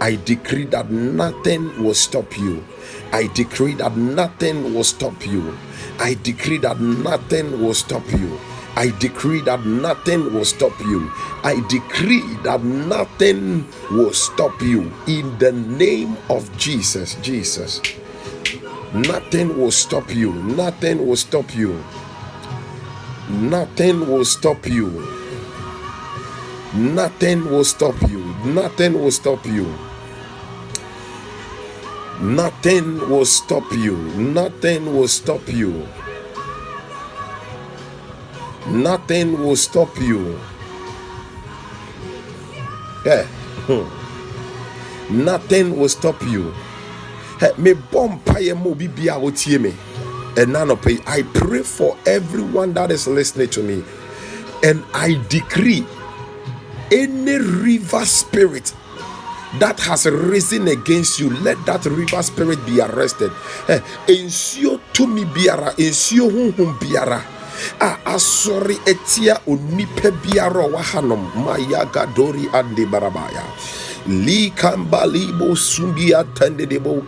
[0.00, 2.62] I decree that nothing will stop you.
[3.12, 5.56] I decree that nothing will stop you.
[6.00, 8.38] I decree that nothing will stop you.
[8.76, 11.10] I decree that nothing will stop you.
[11.42, 17.16] I decree that nothing will stop you in the name of Jesus.
[17.16, 17.80] Jesus.
[18.94, 20.32] Nothing will stop you.
[20.32, 21.82] Nothing will stop you.
[23.28, 25.06] Nothing will stop you.
[26.74, 28.20] Nothing will stop you.
[28.44, 29.66] Nothing will stop you.
[32.20, 33.96] Nothing will stop you.
[33.96, 35.86] Nothing will stop you.
[38.68, 40.38] Nothing will stop you.
[43.04, 43.24] Yeah.
[43.66, 45.24] Hmm.
[45.24, 46.54] Nothing will stop you.
[47.56, 49.74] Me bomb pie mo bibia wotie me.
[50.36, 50.70] And none
[51.06, 53.82] I pray for everyone that is listening to me.
[54.62, 55.84] And I decree
[56.92, 58.74] any river spirit
[59.58, 63.32] that has risen against you, let that river spirit be arrested.
[64.08, 67.39] Ensure to me biara, ensure biara.
[67.80, 73.44] A asɔre etia onipa biara ɔwɔ hanom mayaga dori ande barabaya
[74.10, 77.02] likambalibo sumbi atende de bo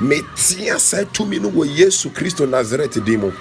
[0.00, 3.32] metia sa tumi wo Yesu Kristo Nazareth dimo.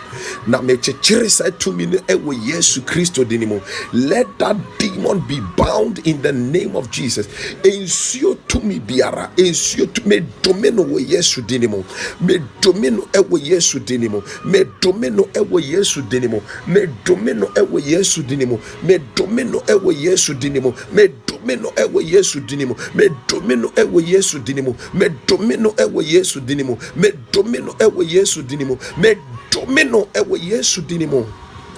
[0.47, 1.99] Na mekyekere sa tumi no
[2.45, 3.61] Yesu Kristo dinimo.
[3.93, 7.27] Let that demon be bound in the name of Jesus.
[7.63, 11.83] Ensuo tumi biara ensuo tumi domino wo Yesu dinimo.
[12.21, 14.23] Me domino e wo Yesu dinimo.
[14.45, 16.41] Me domino e wo Yesu dinimo.
[16.67, 18.57] Me domino e wo Yesu dinimo din mu.
[18.83, 20.71] Medome no ɛwɔ yesu din mu.
[20.91, 22.75] Medome no ɛwɔ yesu din mu.
[22.95, 24.73] Medome no ɛwɔ yesu din mu.
[24.93, 26.75] Medome no ɛwɔ yesu din mu.
[26.95, 28.75] Medome no ɛwɔ yesu din mu.
[28.97, 31.23] Medome no ɛwɔ yesu din mu.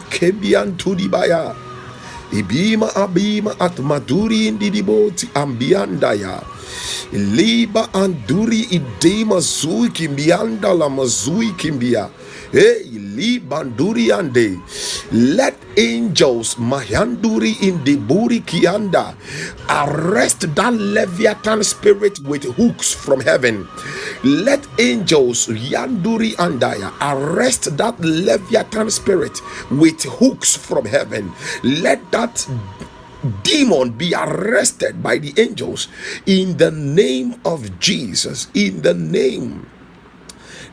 [0.10, 1.53] Kebiantudi baya.
[2.32, 6.41] Ibima abima atmaduri indidiboti ambiandaya
[7.14, 12.10] liba anduri idema zui kimbianda la mazui kimbia.
[12.56, 12.88] Let
[15.76, 19.12] angels Mahanduri in the Buri Kianda
[19.68, 23.68] arrest that Leviathan spirit with hooks from heaven.
[24.24, 31.34] Let angels Yanduri Andaya arrest that Leviathan spirit with hooks from heaven.
[31.62, 32.47] Let that
[33.43, 35.89] demon be arrested by the angels
[36.26, 38.47] in the name of Jesus.
[38.53, 39.68] In the name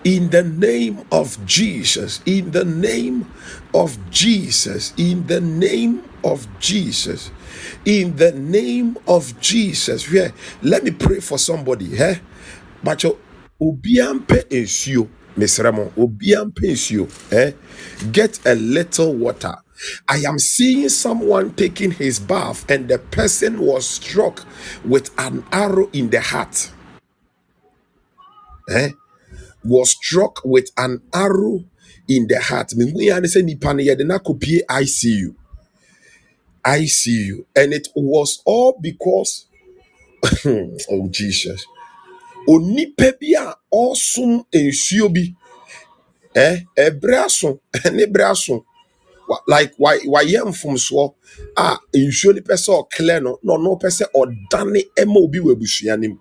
[0.04, 3.26] in the name of Jesus, in the name
[3.74, 7.30] of Jesus, in the name of Jesus,
[7.84, 10.10] in the name of Jesus.
[10.10, 10.30] Yeah,
[10.62, 11.96] let me pray for somebody.
[11.98, 12.18] Eh?
[12.82, 13.04] But
[13.60, 14.42] obiampe.
[17.32, 17.52] Eh?
[18.10, 19.54] Get a little water.
[20.08, 24.44] I am seeing someone taking his bath, and the person was struck
[24.84, 26.70] with an arrow in the heart.
[28.70, 28.90] Eh?
[29.64, 31.64] Was struck with an arrow
[32.08, 32.74] in the heart.
[32.76, 33.82] Me hu ya ne sɛ nipa no
[34.70, 35.34] ICU.
[36.64, 37.46] ICU.
[37.56, 39.46] And it was all because
[40.46, 41.66] oh Jesus.
[42.48, 45.34] Onipa bi a ɔsom nsuo bi
[46.36, 47.60] eh ɛbrɛ aso
[47.92, 48.64] ne brɛ aso
[49.28, 51.14] Wa- like why wayɛ mfomsoɔ
[51.56, 55.52] a nsuo no pɛ sɛ ɔklɛ no na ɔno pɛ sɛ ɔdane ɛma obi wɔ
[55.56, 56.18] abusua no mu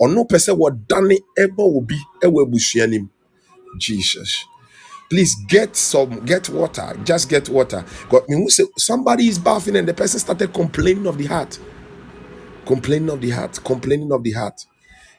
[0.00, 3.08] ɔno pɛ sɛ wɔdane ɛma obi ɛwɔ abusua no mu
[3.78, 4.46] Jesus.
[5.10, 6.96] Please get some, get water.
[7.04, 7.84] Just get water.
[8.10, 11.58] God, me who say somebody is bathing and the person started complaining of the heart,
[12.66, 14.64] complaining of the heart, complaining of the heart.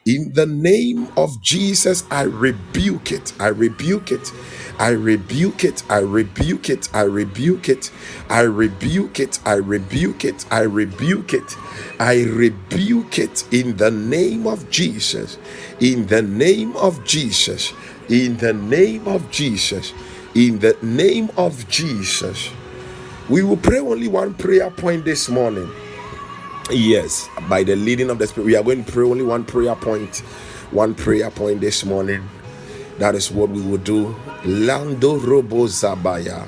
[0.06, 3.34] In the name of Jesus, I rebuke it.
[3.40, 4.32] I rebuke it.
[4.80, 5.84] I rebuke it.
[5.90, 6.90] I rebuke it.
[6.94, 7.92] I rebuke it.
[8.30, 9.40] I rebuke it.
[9.46, 10.46] I rebuke it.
[10.52, 11.58] I rebuke it.
[12.00, 15.38] I rebuke it in the name of Jesus.
[15.82, 17.74] In the name of Jesus.
[18.10, 19.94] In the name of Jesus.
[20.36, 22.52] In the name of Jesus.
[23.30, 25.70] We will pray only one prayer point this morning.
[26.72, 29.76] Yes, by the leading of the Spirit, we are going to pray only one prayer
[29.76, 30.24] point.
[30.72, 32.24] one prayer point this morning.
[32.98, 34.16] That is what we will do.
[34.46, 36.48] Lando Robo Zabaya.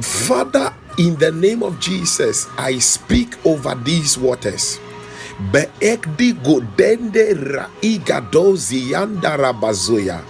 [0.00, 4.78] Father, in the name of Jesus, I speak over these waters.
[5.50, 10.22] Beekdi godende ra igadozi yanda rabazoya.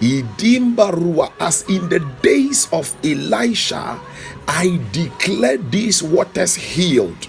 [0.00, 3.98] Idimbarua, as in the days of Elisha,
[4.46, 7.28] I declare these waters healed.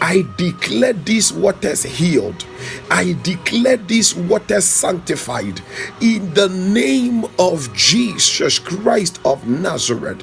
[0.00, 2.44] I declare these waters healed.
[2.90, 5.60] I declare these waters sanctified
[6.00, 10.22] in the name of Jesus Christ of Nazareth.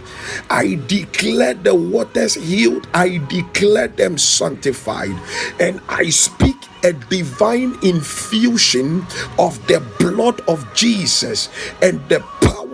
[0.50, 2.88] I declare the waters healed.
[2.94, 5.16] I declare them sanctified.
[5.60, 9.06] And I speak a divine infusion
[9.40, 11.50] of the blood of Jesus
[11.82, 12.20] and the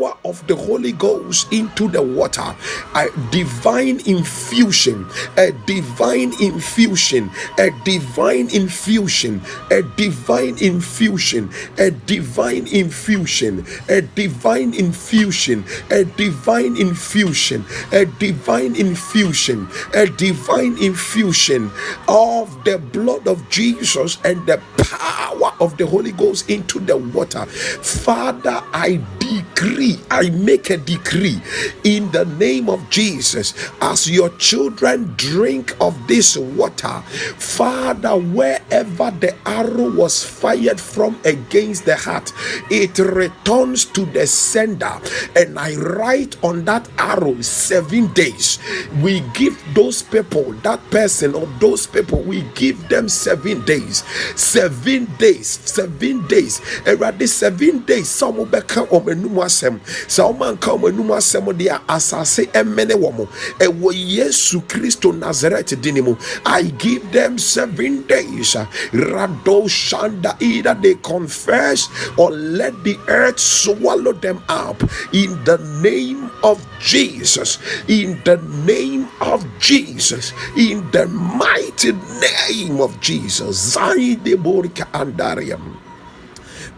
[0.01, 2.55] power of the Holy Ghost into the water.
[2.95, 11.49] A divine infusion, a divine infusion, a divine infusion, a divine infusion,
[11.79, 21.71] a divine infusion, a divine infusion, a divine infusion, a divine infusion, a divine infusion
[22.07, 27.45] of the blood of Jesus and the power of the Holy Ghost into the water.
[27.45, 31.41] Father, I decree, I make a decree
[31.83, 37.01] in the name of Jesus as your children drink of this water.
[37.37, 42.31] Father, wherever the arrow was fired from against the heart,
[42.69, 44.99] it returns to the sender.
[45.35, 48.59] And I write on that arrow seven days.
[49.01, 54.03] We give those people, that person or those people, we give them seven days.
[54.35, 56.59] Seven days, seven days.
[56.85, 58.09] Erade seven days.
[58.09, 59.80] Some will become omenum.
[60.07, 63.27] Some man come omenum asem dia asase emene womo.
[63.59, 66.17] Ewo Yesu Christo Nazareth dinimu.
[66.45, 68.55] I give them seven days.
[68.93, 74.81] Rado shanda either they confess or let the earth swallow them up
[75.13, 77.57] in the name of Jesus.
[77.87, 80.33] In the name of Jesus.
[80.57, 83.75] In the mighty name of Jesus.
[83.75, 85.77] Zaide Borika Andariam.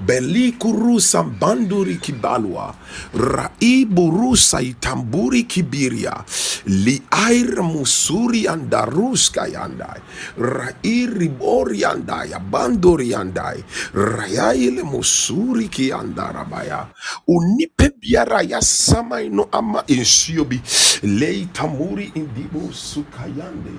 [0.05, 2.75] belikurusa banduri kibalwa
[3.13, 6.23] raiburusa itamburi kibiria
[6.65, 10.01] liair musuri andaruska yandai
[10.37, 13.63] rairibori yandaya bandori yandai
[13.93, 16.87] rayaile musuri kiandarabaya.
[17.27, 20.61] Unipe biara ya samaino ama insiobi.
[21.03, 23.71] Leitamburi indibu sukayande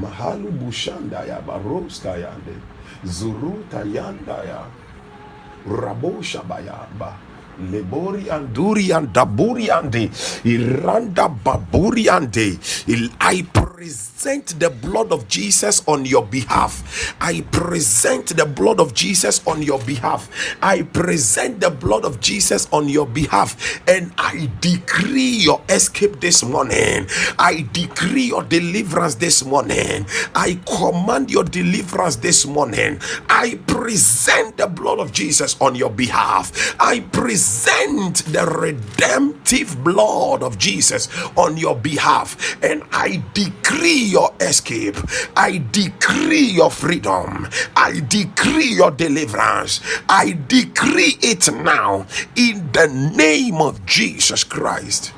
[0.00, 2.54] mahalu bushanda ya baroska yande
[3.04, 4.64] zuruta yandaya
[5.68, 7.16] rabosha bayaba
[7.60, 10.10] Lebori anduri and daburi ande
[10.44, 12.58] iranda baburi ande
[13.20, 17.14] I present the blood of Jesus on your behalf.
[17.20, 20.28] I present the blood of Jesus on your behalf.
[20.62, 26.42] I present the blood of Jesus on your behalf and I decree your escape this
[26.44, 27.06] morning.
[27.38, 30.06] I decree your deliverance this morning.
[30.34, 33.00] I command your deliverance this morning.
[33.28, 36.52] I present the blood of Jesus on your behalf.
[36.80, 44.32] I present present the redemptive blood of Jesus on your behalf, and I decree your
[44.40, 44.96] escape.
[45.36, 47.48] I decree your freedom.
[47.76, 49.82] I decree your deliverance.
[50.08, 55.12] I decree it now in the name of Jesus Christ.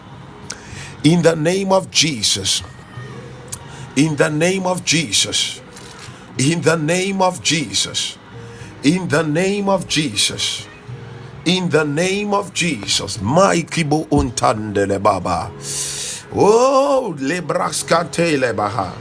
[1.05, 2.63] In the name of Jesus.
[3.95, 5.61] In the name of Jesus.
[6.39, 8.19] In the name of Jesus.
[8.83, 10.67] In the name of Jesus
[11.47, 13.23] in the name of Jesus.
[13.23, 15.51] my Maikibo untandele baba.
[16.35, 18.93] Oh, lebraskatele baha.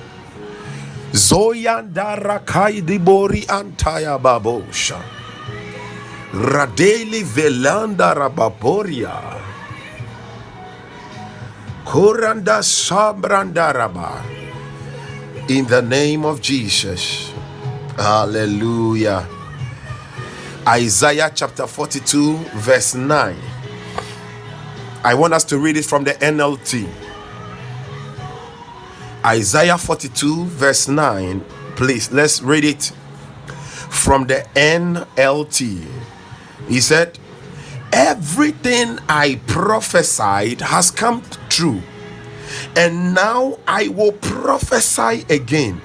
[1.11, 5.01] Zoyandara kaidi bori antaya babosha.
[6.33, 9.41] Radeli velanda rababoria.
[11.85, 14.21] Koranda sabrandaraba.
[15.49, 17.31] In the name of Jesus.
[17.97, 19.34] Hallelujah.
[20.67, 23.35] Isaiah chapter 42, verse 9.
[25.03, 26.89] I want us to read it from the NLT.
[29.23, 31.45] Isaiah 42, verse 9.
[31.75, 32.91] Please, let's read it
[33.91, 35.85] from the NLT.
[36.67, 37.19] He said,
[37.93, 41.83] Everything I prophesied has come true,
[42.75, 45.79] and now I will prophesy again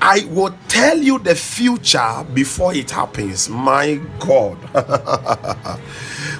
[0.00, 3.48] I will tell you the future before it happens.
[3.48, 4.58] My God.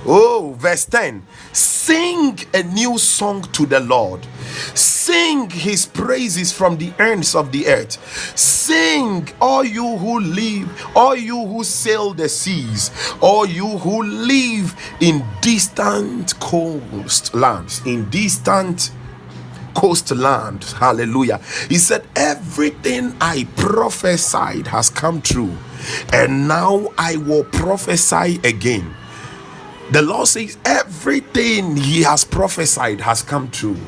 [0.07, 4.27] oh, verse 10 Sing a new song to the Lord.
[4.75, 7.99] Sing his praises from the ends of the earth.
[8.39, 14.77] Sing, all you who live, all you who sail the seas, all you who live
[15.01, 18.93] in distant coast lands, in distant
[19.75, 20.65] coastland.
[20.65, 21.39] Hallelujah.
[21.69, 25.57] He said, Everything I prophesied has come true,
[26.13, 28.95] and now I will prophesy again.
[29.93, 33.79] The Lord says, Everything He has prophesied has come true.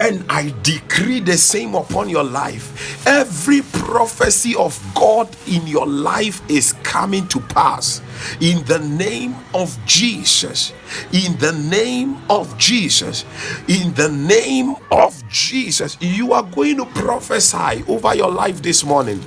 [0.00, 3.06] And I decree the same upon your life.
[3.06, 8.02] Every prophecy of God in your life is coming to pass.
[8.40, 10.72] In the name of Jesus.
[11.12, 13.24] In the name of Jesus.
[13.68, 15.96] In the name of Jesus.
[16.00, 19.20] You are going to prophesy over your life this morning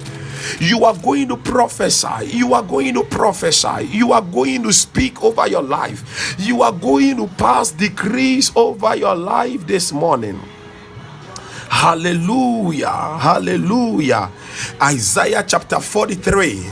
[0.59, 2.27] You are going to prophesy.
[2.27, 3.85] You are going to prophesy.
[3.91, 6.35] You are going to speak over your life.
[6.39, 10.39] You are going to pass decrees over your life this morning.
[11.69, 13.17] Hallelujah.
[13.19, 14.29] Hallelujah.
[14.81, 16.65] Isaiah chapter 43.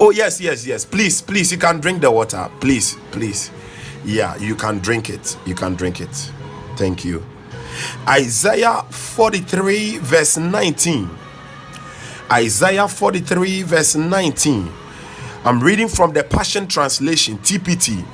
[0.00, 0.84] Oh, yes, yes, yes.
[0.84, 2.50] Please, please, you can drink the water.
[2.60, 3.50] Please, please.
[4.04, 5.36] Yeah, you can drink it.
[5.44, 6.32] You can drink it.
[6.76, 7.24] Thank you.
[8.08, 11.10] Isaiah 43, verse 19.
[12.30, 14.72] Isaiah 43, verse 19.
[15.44, 18.04] I'm reading from the Passion Translation, TPT.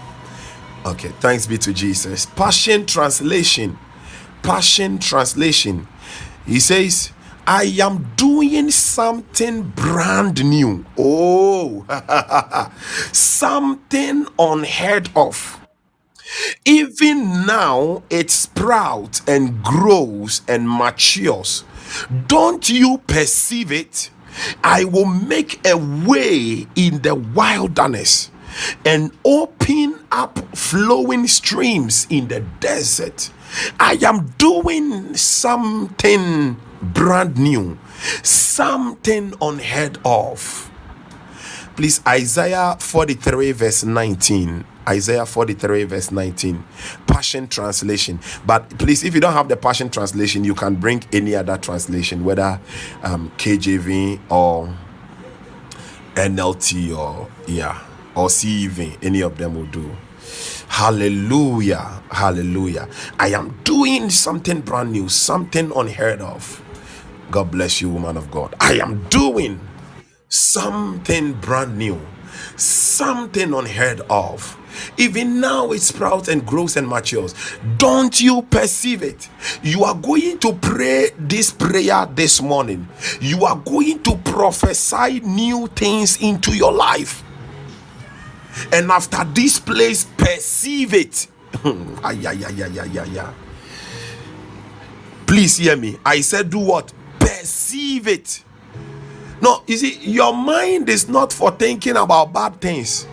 [0.86, 2.26] Okay, thanks be to Jesus.
[2.26, 3.78] Passion Translation.
[4.42, 5.88] Passion Translation.
[6.47, 7.11] He says,
[7.47, 10.84] I am doing something brand new.
[10.99, 11.84] Oh,
[13.12, 15.61] something unheard of.
[16.64, 21.64] Even now, it sprouts and grows and matures.
[22.26, 24.11] Don't you perceive it?
[24.62, 28.30] I will make a way in the wilderness
[28.84, 33.30] and open up flowing streams in the desert.
[33.78, 37.78] I am doing something brand new,
[38.22, 40.70] something unheard of.
[41.76, 44.64] Please, Isaiah 43, verse 19.
[44.88, 46.62] Isaiah 43, verse 19.
[47.07, 48.20] Passion translation.
[48.46, 52.24] But please, if you don't have the Passion translation, you can bring any other translation,
[52.24, 52.61] whether
[53.02, 54.72] um, KJV or
[56.14, 57.82] NLT or, yeah,
[58.14, 58.98] or CEV.
[59.02, 59.96] Any of them will do.
[60.74, 62.02] Hallelujah.
[62.10, 62.88] Hallelujah.
[63.20, 66.60] I am doing something brand new, something unheard of.
[67.30, 68.56] God bless you, woman of God.
[68.58, 69.60] I am doing
[70.28, 72.00] something brand new,
[72.56, 74.58] something unheard of.
[74.96, 77.36] Even now it sprouts and grows and matures.
[77.76, 79.28] Don't you perceive it?
[79.62, 82.88] You are going to pray this prayer this morning.
[83.20, 87.22] You are going to prophesy new things into your life.
[88.72, 91.26] And after this place, perceive it.
[91.64, 93.34] ay, ay, ay, ay, ay, ay, ay.
[95.26, 95.98] Please hear me.
[96.05, 96.92] I said, do what?
[97.18, 98.44] Perceive it.
[99.40, 103.07] No, you see, your mind is not for thinking about bad things.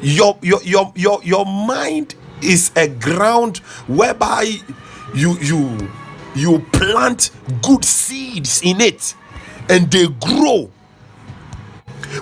[0.00, 4.42] Your your your your, your mind is a ground whereby
[5.14, 5.88] you you
[6.34, 7.30] you plant
[7.62, 9.14] good seeds in it
[9.68, 10.70] and they grow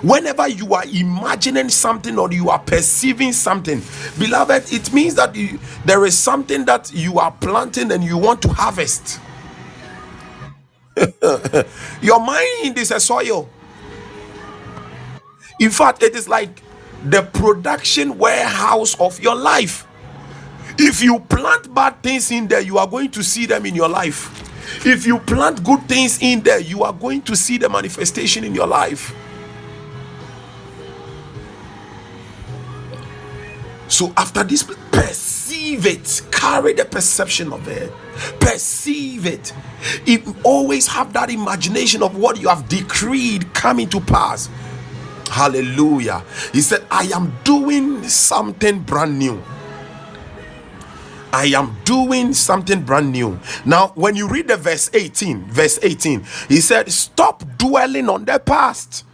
[0.01, 3.81] whenever you are imagining something or you are perceiving something
[4.17, 8.41] beloved it means that you, there is something that you are planting and you want
[8.41, 9.19] to harvest.
[12.01, 13.49] Your mind is a soil.
[15.59, 16.61] In fact it is like
[17.05, 19.85] the production warehouse of your life.
[20.77, 23.89] If you plant bad things in there you are going to see them in your
[23.89, 24.39] life.
[24.85, 28.55] If you plant good things in there you are going to see the manifestation in
[28.55, 29.13] your life
[33.93, 36.23] So after this, perceive it.
[36.31, 37.93] Carry the perception of it.
[38.39, 39.53] Perceive it.
[40.07, 44.49] If always have that imagination of what you have decreed coming to pass.
[45.29, 46.23] Hallelujah.
[46.53, 49.39] He said, I am doing something brand new.
[51.31, 53.39] I am doing something brand new.
[53.63, 58.39] Now, when you read the verse 18, verse 18, he said, Stop dwelling on the
[58.39, 59.05] past.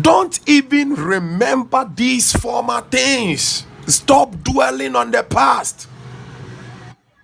[0.00, 3.64] Don't even remember these former things.
[3.92, 5.86] Stop dwelling on the past.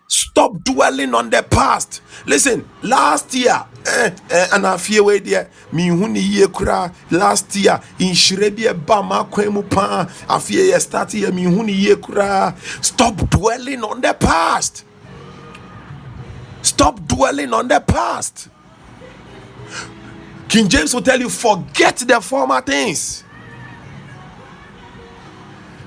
[0.09, 2.03] Stop dwelling on the past.
[2.27, 5.51] Listen, last year, eh, eh, and I feel way there.
[5.73, 10.07] Me huni ye kura last year in Shrebi bama kwemu pa.
[10.29, 12.55] I feel ye start here me huni ye kura.
[12.83, 14.85] Stop dwelling on the past.
[16.63, 18.49] Stop dwelling on the past.
[20.49, 23.25] King James will tell you, forget the former things.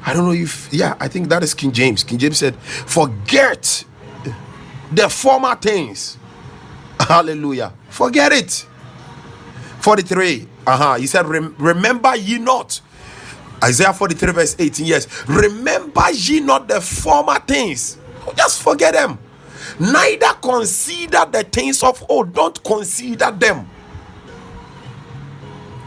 [0.03, 2.03] I don't know if, yeah, I think that is King James.
[2.03, 3.83] King James said, forget
[4.91, 6.17] the former things.
[6.99, 7.73] Hallelujah.
[7.89, 8.67] Forget it.
[9.79, 10.47] 43.
[10.67, 10.95] Uh-huh.
[10.95, 12.81] He said, Remember ye not.
[13.63, 14.85] Isaiah 43, verse 18.
[14.85, 15.27] Yes.
[15.27, 17.97] Remember ye not the former things.
[18.35, 19.17] Just forget them.
[19.79, 22.33] Neither consider the things of old.
[22.33, 23.69] Don't consider them.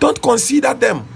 [0.01, 1.07] Don't consider them.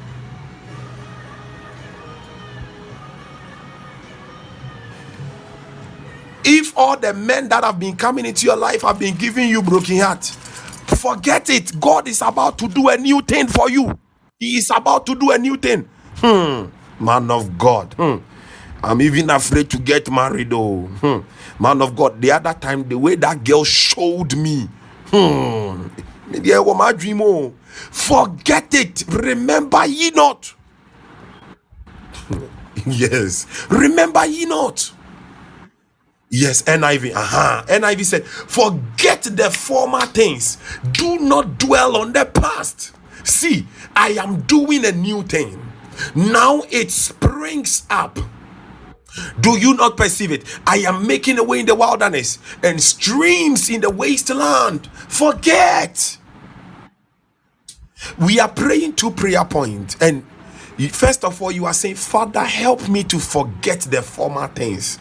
[6.50, 9.62] If all the men that have been coming into your life have been giving you
[9.62, 11.78] broken heart, forget it.
[11.78, 13.98] God is about to do a new thing for you.
[14.38, 15.86] He is about to do a new thing.
[16.16, 16.68] Hmm.
[16.98, 17.92] Man of God.
[17.92, 18.16] Hmm.
[18.82, 20.86] I'm even afraid to get married, though.
[20.86, 21.18] Hmm.
[21.62, 24.70] Man of God, the other time, the way that girl showed me,
[25.10, 25.88] hmm.
[27.90, 29.04] Forget it.
[29.08, 30.54] Remember ye not.
[32.86, 33.46] yes.
[33.68, 34.92] Remember ye not.
[36.30, 37.14] Yes, NIV.
[37.14, 37.64] Uh-huh.
[37.68, 40.58] NIV said, Forget the former things.
[40.92, 42.94] Do not dwell on the past.
[43.24, 43.66] See,
[43.96, 45.64] I am doing a new thing.
[46.14, 48.18] Now it springs up.
[49.40, 50.44] Do you not perceive it?
[50.66, 54.86] I am making a way in the wilderness and streams in the wasteland.
[55.08, 56.18] Forget.
[58.18, 59.44] We are praying two prayer.
[60.00, 60.24] And
[60.92, 65.00] first of all, you are saying, Father, help me to forget the former things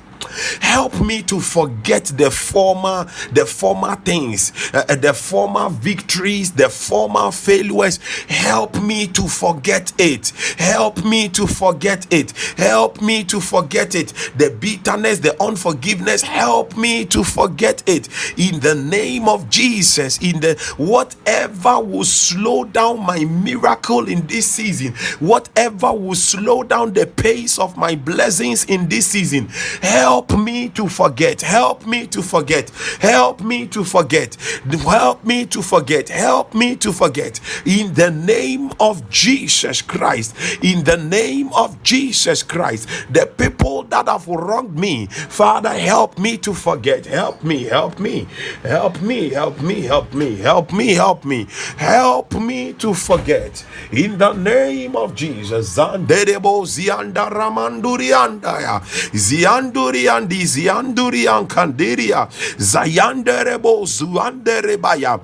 [0.61, 6.69] help me to forget the former the former things uh, uh, the former victories the
[6.69, 7.99] former failures.
[8.27, 10.29] Help me to forget it.
[10.57, 12.31] Help me to forget it.
[12.57, 14.13] Help me to forget it.
[14.37, 18.09] The bitterness the unforgiveness help me to forget it.
[18.37, 24.45] In the name of jesus in the whatever will slow down my miracle in this
[24.45, 29.47] season whatever will slow down the pace of my blessings in this season
[29.81, 31.41] help Help me to forget.
[31.41, 32.69] Help me to forget.
[33.01, 34.35] Help me to forget.
[34.81, 36.07] Help me to forget.
[36.07, 37.41] Help me to forget.
[37.65, 40.33] In the name of Jesus Christ.
[40.63, 42.87] In the name of Jesus Christ.
[43.11, 47.05] The people that have wronged me, Father, help me to forget.
[47.05, 47.63] Help me.
[47.65, 48.27] Help me.
[48.63, 49.31] Help me.
[49.31, 49.81] Help me.
[49.81, 50.37] Help me.
[50.37, 50.93] Help me.
[50.93, 51.47] Help me.
[51.75, 53.65] Help me to forget.
[53.91, 55.75] In the name of Jesus.
[55.75, 58.81] Zanderebo zianda ramandurianda
[59.13, 62.27] zianduri Ziandi Ziandurian Candiria
[62.57, 65.17] Zayanderebo Zuanderebaya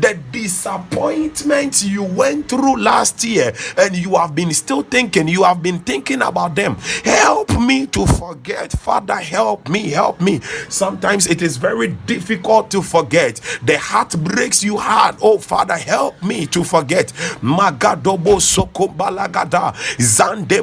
[0.00, 5.62] The disappointment you went through last year and you have been still thinking, you have
[5.62, 6.76] been thinking about them.
[7.04, 8.70] Help me to forget.
[8.72, 10.40] Father, help me, help me.
[10.68, 13.40] Sometimes it is very difficult to forget.
[13.64, 15.16] The heartbreaks you had.
[15.20, 17.08] Oh, Father, help me to forget.
[17.42, 20.60] Magadobo Soko balagada zande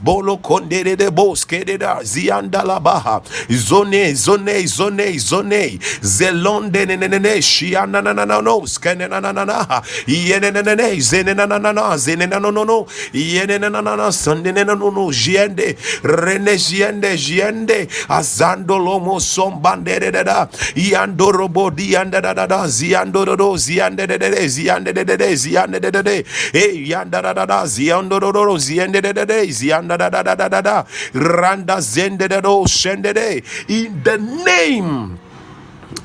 [0.49, 3.21] kondere de boske de da zianda la baha
[3.67, 9.07] zone zone zone zone zelonde ne ne ne ne shiana na na na no skene
[9.09, 12.39] na na na na yene ne ne ne zene na na na na zene na
[12.39, 12.79] no no no
[13.13, 15.67] yene na na na na sande ne na no no jiende
[16.03, 23.23] rene jiende jiende azando lomo sombandere de da yando robo dianda da da da ziando
[23.25, 27.45] do do ziande de de ziande de de ziande de de e yanda da da
[27.45, 31.77] da ziando do do ziande de de zianda da da da da da da randa
[31.81, 33.43] zendedero shendede.
[33.67, 35.19] In the name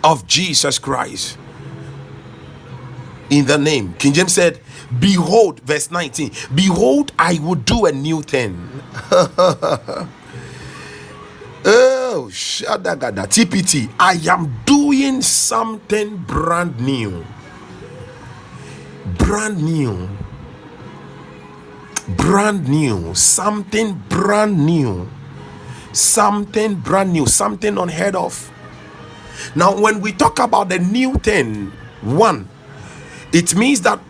[0.02, 1.38] of Jesus Christ.
[3.30, 3.94] In the name.
[3.98, 4.60] King James said
[4.98, 8.56] behold verse 19 behold I will do a new thing.
[11.66, 13.24] Oh shadagada.
[13.26, 17.24] TPT I am doing something brand new.
[19.16, 20.08] Brand new
[22.08, 25.08] brand new, something brand new,
[25.92, 28.50] something brand new, something unheard of.
[29.54, 32.48] Now, when we talk about the new thing, one,
[33.32, 34.00] it means that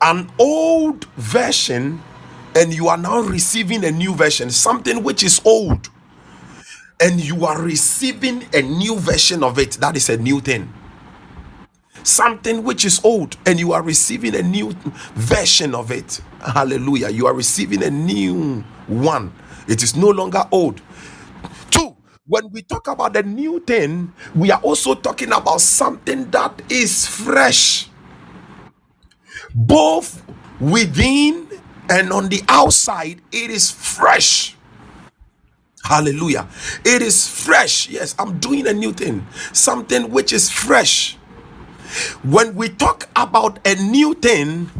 [0.00, 2.02] an old version
[2.54, 5.88] and you are now receiving a new version, something which is old,
[7.00, 9.72] and you are receiving a new version of it.
[9.72, 10.72] That is a new thing
[12.06, 14.72] something which is old and you are receiving a new
[15.14, 16.20] version of it.
[16.40, 17.10] Hallelujah.
[17.10, 19.32] You are receiving a new one.
[19.68, 20.80] It is no longer old.
[21.70, 21.96] Two,
[22.26, 27.06] when we talk about the new thing, we are also talking about something that is
[27.06, 27.88] fresh,
[29.54, 30.22] both
[30.60, 31.48] within
[31.90, 33.20] and on the outside.
[33.32, 34.56] It is fresh.
[35.84, 36.48] Hallelujah.
[36.84, 37.88] It is fresh.
[37.90, 41.15] Yes, I'm doing a new thing, something which is fresh.
[42.22, 44.70] When we talk about a new thing,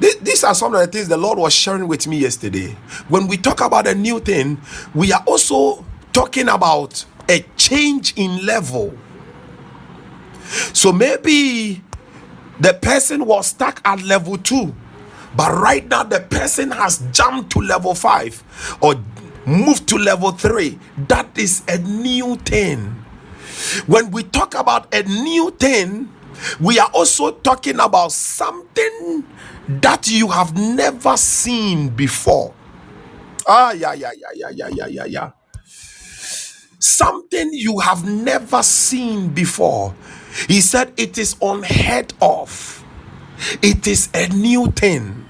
[0.00, 2.76] these are some of the things the Lord was sharing with me yesterday.
[3.08, 4.60] When we talk about a new thing,
[4.94, 8.92] we are also talking about a change in level.
[10.72, 11.82] So maybe
[12.60, 14.74] the person was stuck at level two,
[15.36, 18.42] but right now the person has jumped to level five
[18.80, 18.96] or
[19.46, 20.78] moved to level three.
[21.08, 23.01] That is a new thing
[23.86, 26.12] When we talk about a new thing,
[26.60, 29.24] we are also talking about something
[29.68, 32.54] that you have never seen before.
[33.46, 35.30] Ah, yeah, yeah, yeah, yeah, yeah, yeah, yeah, yeah.
[36.78, 39.94] Something you have never seen before.
[40.48, 42.84] He said it is unheard of.
[43.62, 45.26] It is a new thing.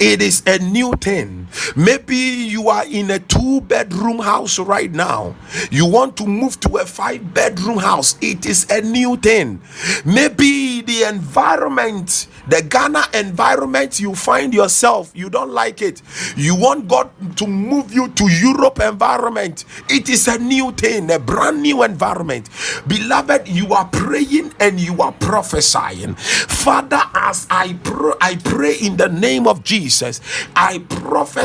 [0.00, 1.41] It is a new thing.
[1.76, 5.34] Maybe you are in a two bedroom house right now.
[5.70, 8.16] You want to move to a five bedroom house.
[8.20, 9.60] It is a new thing.
[10.04, 16.02] Maybe the environment, the Ghana environment you find yourself, you don't like it.
[16.36, 19.64] You want God to move you to Europe environment.
[19.88, 22.48] It is a new thing, a brand new environment.
[22.86, 26.14] Beloved, you are praying and you are prophesying.
[26.14, 30.20] Father, as I pray, I pray in the name of Jesus,
[30.56, 31.41] I prophesy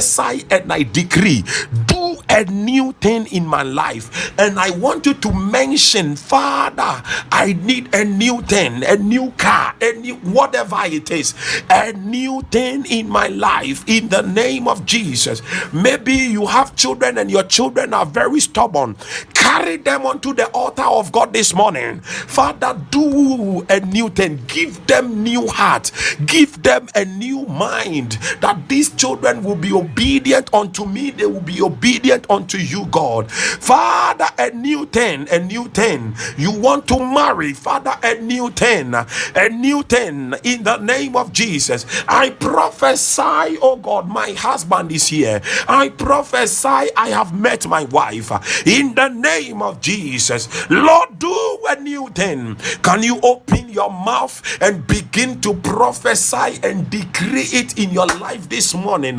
[0.50, 1.44] and I decree,
[1.86, 4.34] do a new thing in my life.
[4.40, 9.76] And I want you to mention, Father, I need a new thing, a new car,
[9.82, 11.34] a new whatever it is,
[11.70, 15.42] a new thing in my life in the name of Jesus.
[15.74, 18.96] Maybe you have children and your children are very stubborn.
[19.34, 22.02] Carry them onto the altar of God this morning.
[22.02, 24.42] Father, do a new thing.
[24.48, 25.92] Give them new heart.
[26.26, 31.12] Give them a new mind that these children will be obedient unto me.
[31.12, 33.32] They will be obedient unto you, God.
[33.32, 36.16] Father, a new thing, a new thing.
[36.38, 41.34] You want to marry, Father, a new thing, a new thing in the name of
[41.34, 41.86] Jesus.
[42.08, 45.42] I prophesy, oh God, my husband is here.
[45.68, 48.32] I prophesy, I have met my wife
[48.68, 50.48] in the name of Jesus.
[50.70, 52.56] Lord, do a new thing.
[52.84, 58.50] Can you open your mouth and begin to prophesy and decree it in your life
[58.50, 59.18] this morning?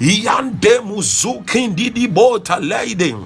[0.00, 3.24] Yande muzuki ndidi water laden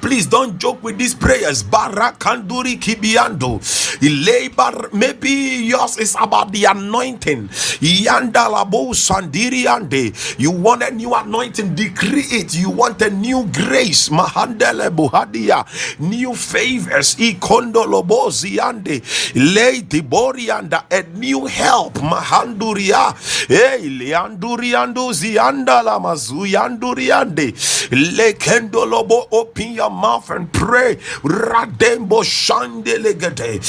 [0.00, 1.62] Please don't joke with these prayers.
[1.62, 3.60] Barakanduri kibiando.
[4.00, 5.30] Labor, maybe
[5.66, 7.48] yours is about the anointing.
[7.80, 10.12] Yandalabo sandiriande.
[10.38, 12.54] You want a new anointing, decree it.
[12.54, 14.08] You want a new grace.
[14.08, 15.64] Mahandele buhadia.
[16.00, 17.16] New favors.
[17.16, 19.02] Ikondolobo ziande.
[19.34, 20.84] Lady borianda.
[20.90, 21.94] A new help.
[21.94, 23.14] Mahanduria.
[23.48, 27.52] Hey, leanduriando ziandala mazuyanduriande.
[27.90, 30.96] Lekendolobo open your mouth and pray.
[31.24, 33.60] Radembo shandelegede.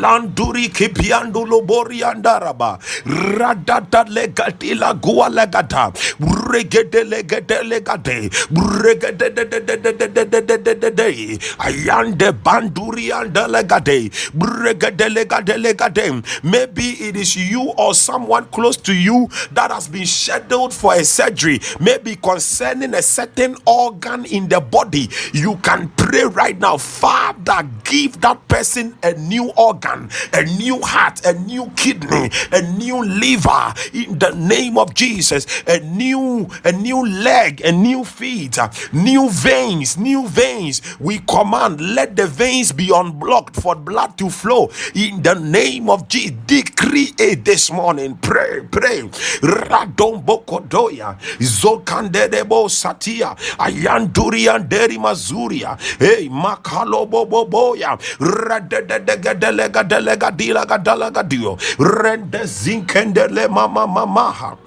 [0.00, 2.78] Landuri kipiandu lobori andaraba.
[3.06, 5.92] Radada legati la gua legata.
[6.52, 8.30] Regede legede legade.
[8.82, 11.38] Regede de de de de de de de de de de de.
[11.58, 14.10] Ayande banduri andelegade.
[14.62, 16.22] Regede legade legade.
[16.42, 21.04] Maybe it is you or someone close to you that has been scheduled for a
[21.04, 21.60] surgery.
[21.80, 25.08] Maybe concerning a certain organ in the body
[25.56, 26.76] can pray right now.
[26.76, 33.04] Father give that person a new organ a new heart a new kidney a new
[33.04, 35.46] liver in the name of jesus.
[35.66, 38.58] A new a new leg a new feet
[38.92, 40.80] new veins new veins.
[41.00, 46.08] We command let the veins be unblocked for blood to flow in the name of
[46.08, 48.16] jesus decree it this morning.
[48.18, 49.02] Pray pray.
[49.42, 51.16] Radon bokodoya
[52.68, 53.36] satia
[55.34, 57.74] Zuria, hey, Makalobo bobo
[58.20, 64.63] Radededegadelega Delega Dilagadalaga Dio, Rende Zinkendele Mama Mamaha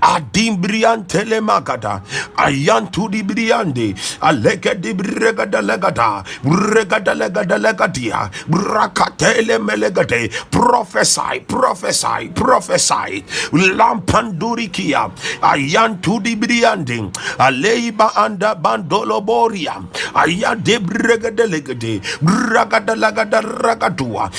[0.00, 2.02] adimbrian telemagada
[2.36, 13.24] ayantu di briande aleke di bregada legada bregada legada legadia brakatele melegade prophesy prophesy prophesy.
[13.52, 15.10] Lampandurikia
[15.42, 19.78] ayantu di briande aleiba anda bandolo boria
[20.14, 24.30] ayade bregada legade bragada legada ragadua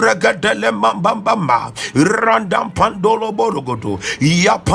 [0.00, 3.98] regada le mambamba randam pandolo borogodo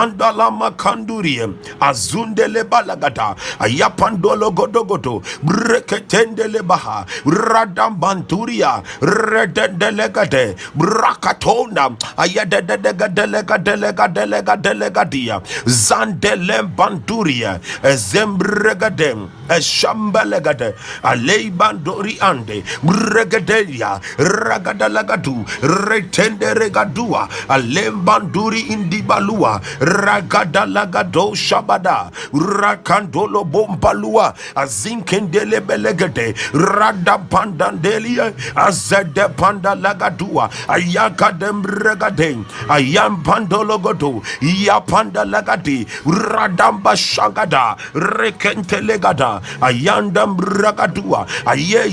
[0.04, 1.40] Mandala kanduri,
[1.80, 15.42] Azundele Balagata, Ayapandolo Godogoto, Breketendele Baha, Radam Banturia, Redendelegate, Brakatona, Ayadedelega Delega Delega Delega Delegadia,
[15.66, 29.62] Zandelem Banturia, Ezembregadem, Eshambalegate, Alei Bandori Ande, Bregadelia, Ragadalagatu, Retende Regadua, Alembanduri Indibalua,
[29.94, 45.86] ragadalagado shabada rakandolo bombalua azinkendele belegede radapandandelia azede panda pandalagadua ayakadem regaden ayam pandologodo yapandalagadi
[46.06, 49.42] radamba shagada rekentelegada.
[49.62, 51.90] Ayandam ragadua aye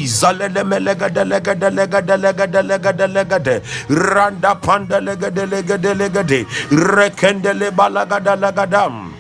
[3.11, 9.20] legade, randa panda legade legade legade, rekendele Palagada Lagadam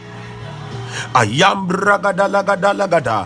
[1.14, 3.18] ayam bragada lagada lagada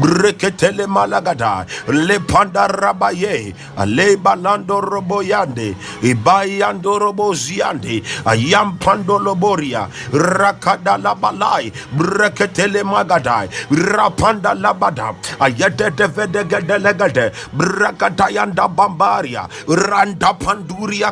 [0.00, 11.72] breketele malagada le panda rabaye ale balando roboyande ibayando roboziande ayam pandolo boria rakada labalai
[11.96, 17.32] breketele magada rapanda labada ayete tevede gede legede
[18.76, 20.34] bambaria randa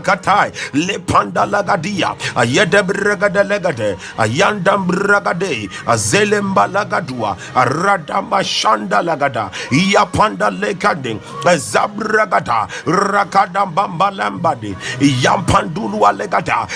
[0.03, 2.83] katai le panda lagadia ayete
[4.31, 11.19] ayandam bragade azelemba lagadua aradamba shanda lagada yapanda lekade
[11.59, 16.67] zabragada rakadambamba lambade yampandulu alegada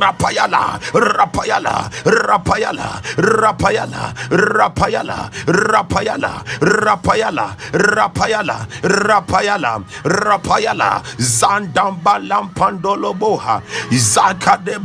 [0.00, 2.86] rapayala rapayala rapayala
[3.16, 5.18] rapayala rapayala
[5.50, 9.72] rapayala rapayala rapayala rapayala
[10.04, 11.02] rapayala.
[11.18, 14.78] Zandamba lampandolo boha zakade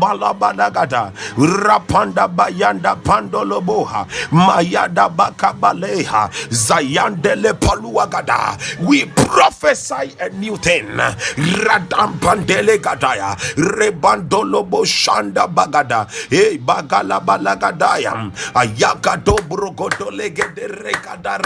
[1.37, 8.57] rapanda bayanda pandoloboha mayada bakabaleha zayandele paluagada.
[8.81, 10.87] We prophesy a new thing.
[10.87, 21.39] Radam pandele gadaya rebandolobo shanda bagada e bagala balagadaya ayaka dobro godolegede regada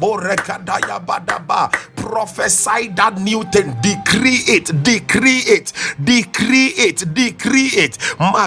[0.00, 1.70] borekadaya badaba.
[1.96, 3.74] Prophesy that new thing.
[3.82, 7.98] Decree it decree it decree it decree it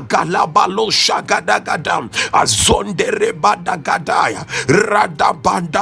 [0.01, 4.45] magalabalo shagadagadam azondere badagadaya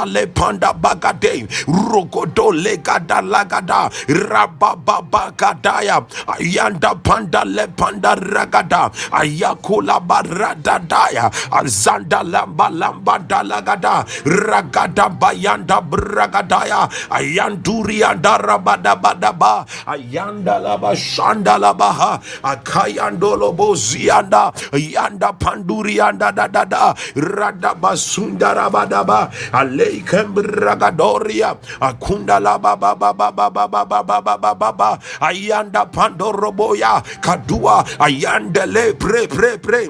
[0.06, 6.04] le panda bagade rogodo legada lagada rababagadaya
[6.38, 18.02] ayanda panda le panda ragada ayakula baradadaya azanda lamba lamba dalagada ragada bayanda bragadaya ayanduri
[18.04, 26.94] anda rabada badaba ayanda laba shanda labaha akayandolo bozianda yanda panduri yanda da da da
[27.14, 34.02] rada basunda rabadaba aleikem bragadoria akunda la ba ba ba ba ba ba ba ba
[34.02, 34.90] ba ba ba ba ba
[35.30, 39.82] ayanda pandoroboya kadua ayanda le pre pre pre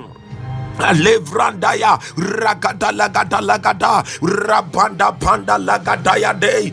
[0.79, 6.71] Levrandaya ragada lagada lagada rabanda panda lagadaya de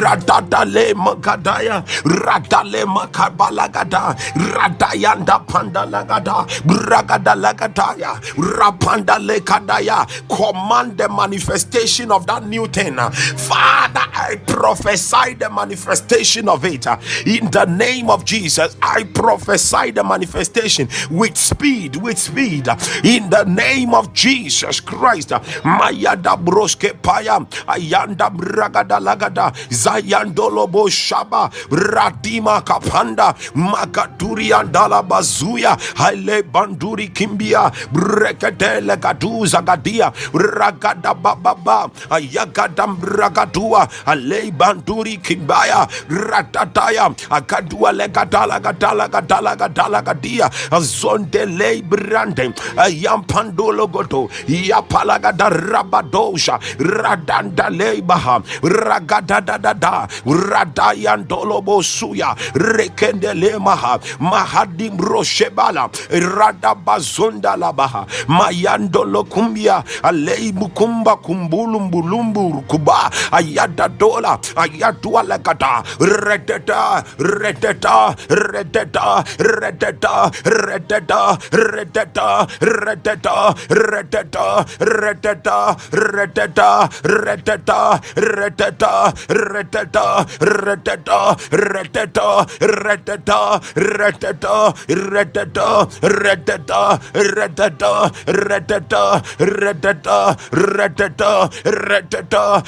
[0.00, 12.12] radada le magadaya radale makabalagada radayanda panda lagada ragada lagadaya rapanda lekadaya command the manifestation
[12.12, 12.96] of that new thing.
[12.96, 16.86] Father i prophesy the manifestation of it.
[17.26, 22.68] In the name of jesus i prophesy the manifestation with speed with speed.
[23.04, 25.30] In the name of Jesus Christ.
[25.64, 37.08] Mayada broske paya ayanda bragada lagada zayandolobo shaba radima kapanda makaturi andala bazuya haile banduri
[37.08, 49.08] kimbia breketele gaduza gadia ragada bababa ayagadam bragadua ale banduri kimbaya ratataya akadua legadala gadala
[49.08, 60.08] gadala gadala gadia zonde le brande ayampa Pandologoto, Yapalagada Rabadosha, Radanda leibaha ragada da Leibaham,
[60.08, 73.88] Ragadadada, Radayandolobo Suya, Rekendelemaha, Mahadim Roshebala, Radabazonda Labaha, Mayandolo kumbia Alei Mukumba Kumbulumbulumbu Kuba, Ayada
[73.88, 88.00] Dola, Ayadua Lagada, Redeta, Redeta, Redeta, Redeta, Redeta, Redeta, Redeta reteta reteta reteta reteta reteta
[88.16, 95.70] reteta reteta reteta reteta reteta reteta reteta reteta
[96.02, 100.20] reteta reteta reteta reteta
[100.50, 102.60] reteta reteta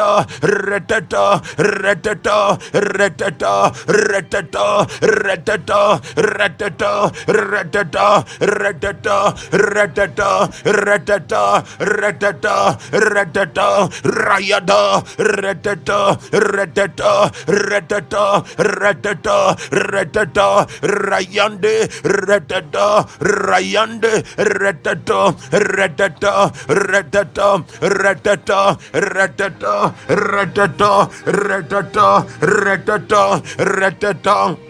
[0.00, 17.30] retata, retata, retata, retata, retata, retata, retata, retata, retata, retata, retata, retata, rayada, retata, retata,
[17.46, 34.69] retata, retata, retata, rayande, retata, rayande, retata, retata, retata, retata, retata, retata, retata, retata, retata,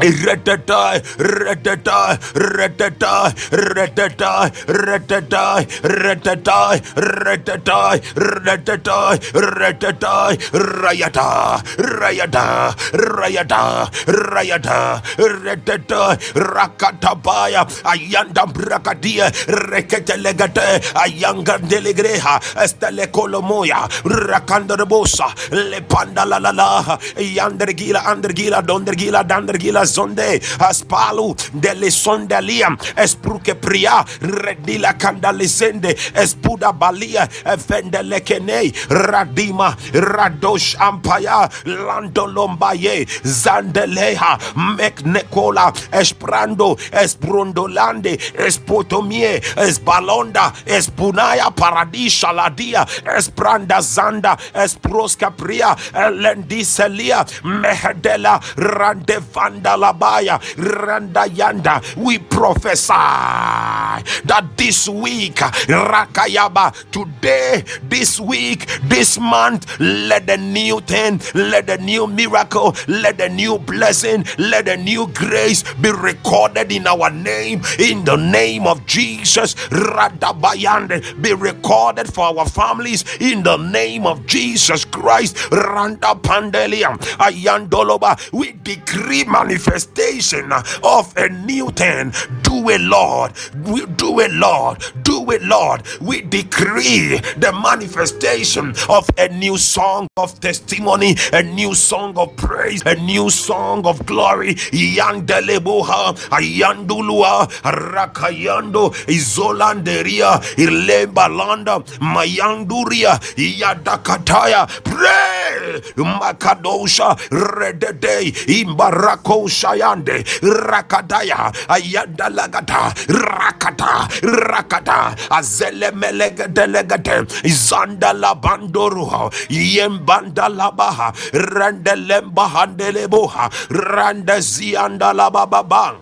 [0.00, 17.64] Retata, retata, retata, retata, retata, retata, retata, retata, retata, rayata, rayata, rayata, rayata, retata, rakatabaya,
[17.84, 28.62] ayanda brakadia, reketelegate, ayanga delegreha, estele colomoya, rakandarbosa, le panda la la la, yandergila, andergila,
[28.62, 40.76] dondergila, dandergila, zonde aspalu dele sondalia espruke pria redila kandalisende espuda balia efendelekene radima radosh
[40.80, 44.38] ampaya landolombaye zandeleha
[44.76, 52.86] meknekola esprando esprondolande espotomie esbalonda espunaya paradisha ladia
[53.16, 61.82] espranda zanda esproska pria elendiselia mehedela randevanda Dalabaya Randayanda.
[61.96, 71.20] We prophesy that this week, Rakayaba, today, this week, this month, let the new thing,
[71.34, 76.86] let the new miracle, let the new blessing, let the new grace be recorded in
[76.86, 79.54] our name, in the name of Jesus.
[79.70, 85.36] Radabayande be recorded for our families in the name of Jesus Christ.
[85.50, 88.16] Randa Pandelia Ayandoloba.
[88.32, 92.12] We decree manifestation manifestation of a new thing.
[92.42, 93.32] Do it, Lord.
[93.64, 94.82] We do it, Lord.
[95.02, 95.82] Do it, Lord.
[96.00, 102.82] We decree the manifestation of a new song of testimony, a new song of praise,
[102.86, 104.54] a new song of glory.
[104.54, 114.68] Yandeleboha, Ayandulua, Rakayando, Izolanderia, Ilembalanda, Mayanduria, Yadakataya.
[114.84, 124.10] Pray, Makadosha, Redede, Imbarako Shayande Rakadaya Ayanda Lagata Rakata
[124.50, 135.98] Rakata Azele Melega Delegate Zanda baha Yembanda Labaha Randelembahandeleboha baba Labababang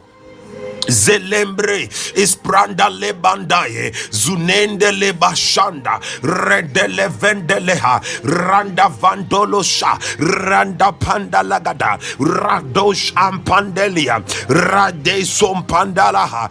[0.89, 15.63] Zelembre ispranda lebandaye zunende lebashanda redele vendeleha randa vandolosha randa panda lagada radosh ampandelia radesom
[15.67, 16.49] pandalaha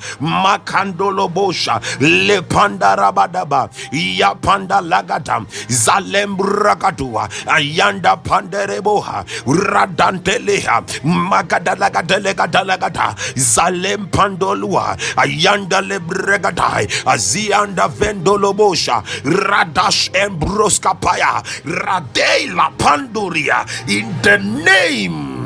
[2.49, 19.02] panda lagada yapandalagada zalembrakatua ayanda pandereboha radanteleha magadalagadelegadalagada zalempa pandolua ayanda lebregadai azianda vendolobosha
[19.49, 25.41] radash embroskapaya radei la panduria in the name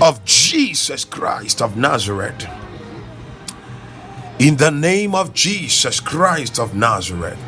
[0.00, 2.48] of Jesus Christ of Nazareth.
[4.38, 7.38] In the name of Jesus Christ of Nazareth.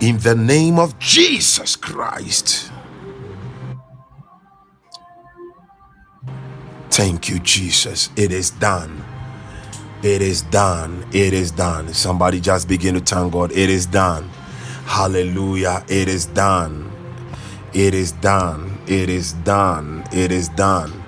[0.00, 2.70] In the name of Jesus Christ
[6.94, 8.10] Thank you, Jesus.
[8.16, 9.04] It is done.
[10.04, 11.04] It is done.
[11.12, 11.92] It is done.
[11.92, 13.50] Somebody just begin to thank God.
[13.50, 14.28] It is done.
[14.86, 15.84] Hallelujah.
[15.88, 16.92] It is done.
[17.74, 18.78] It is done.
[18.86, 20.04] It is done.
[20.12, 21.02] It is done.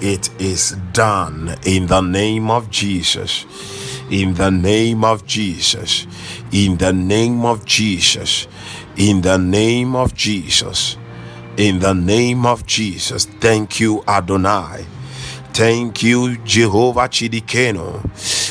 [0.00, 3.44] It is done in the name of Jesus.
[4.10, 6.06] In the name of Jesus.
[6.50, 8.48] In the name of Jesus.
[8.96, 10.96] In the name of Jesus.
[11.58, 13.26] In the name of Jesus.
[13.26, 14.86] Thank you, Adonai.
[15.52, 18.00] Thank you, Jehovah Tsidkenu.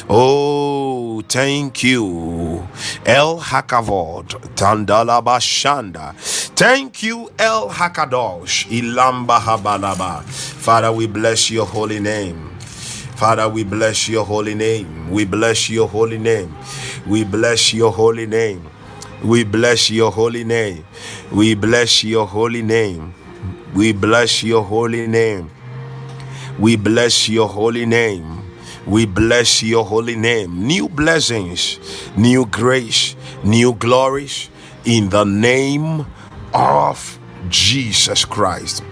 [0.10, 2.68] Oh, thank you,
[3.06, 6.14] El Hakavod, Tandala Bashanda.
[6.56, 10.24] Thank you, El Hakadosh, Ilamba Habalaba.
[10.24, 12.50] Father, we bless your holy name.
[13.16, 15.10] Father, we bless your holy name.
[15.10, 16.56] We bless your holy name.
[17.08, 18.66] We bless your holy name.
[19.24, 20.86] We bless your holy name.
[21.32, 23.14] We bless your holy name.
[23.74, 25.50] We bless your holy name.
[26.60, 28.44] We bless your holy name.
[28.86, 30.68] We bless your holy name.
[30.68, 31.80] New blessings,
[32.18, 33.16] new grace,
[33.46, 34.50] new glories,
[34.84, 36.06] in the name
[36.54, 38.84] of Jesus Christ.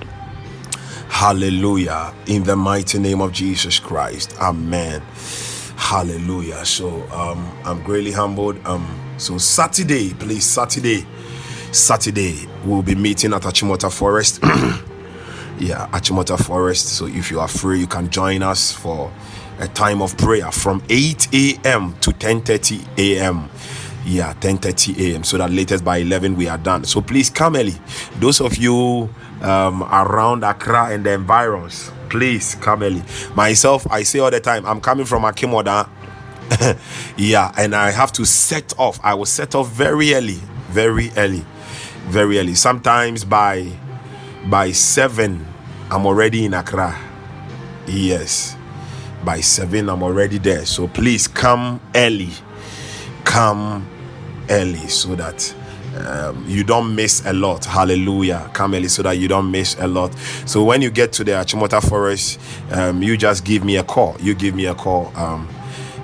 [1.10, 2.14] Hallelujah.
[2.27, 4.34] In the mighty name of Jesus Christ.
[4.39, 5.02] Amen.
[5.76, 6.64] Hallelujah.
[6.64, 8.65] So um I'm greatly humbled.
[8.65, 8.85] Um
[9.18, 11.06] so Saturday, please, Saturday.
[11.73, 14.39] Saturday, we'll be meeting at Achimota Forest.
[15.59, 16.89] yeah, Achimota Forest.
[16.97, 19.11] So if you are free, you can join us for
[19.59, 21.95] a time of prayer from 8 a.m.
[22.01, 23.49] to 10:30 a.m.
[24.05, 25.23] Yeah, 10:30 a.m.
[25.23, 26.84] So that latest by 11 we are done.
[26.85, 27.75] So please come early.
[28.19, 29.09] Those of you
[29.41, 33.03] um, around Accra and the environs, please come early.
[33.35, 35.89] Myself, I say all the time, I'm coming from Akim Oda.
[37.17, 38.99] yeah, and I have to set off.
[39.03, 40.39] I will set off very early,
[40.69, 41.43] very early,
[42.05, 42.55] very early.
[42.55, 43.73] Sometimes by
[44.49, 45.45] by seven,
[45.90, 46.98] I'm already in Accra.
[47.88, 48.56] Yes,
[49.24, 50.65] by seven, I'm already there.
[50.65, 52.30] So please come early.
[53.26, 53.88] Come
[54.49, 55.53] early so that
[55.98, 57.65] um, you don't miss a lot.
[57.65, 58.49] Hallelujah.
[58.53, 60.14] Come early so that you don't miss a lot.
[60.45, 62.40] So when you get to the Achimota Forest,
[62.72, 64.15] um, you just give me a call.
[64.19, 65.11] You give me a call.
[65.15, 65.48] Um,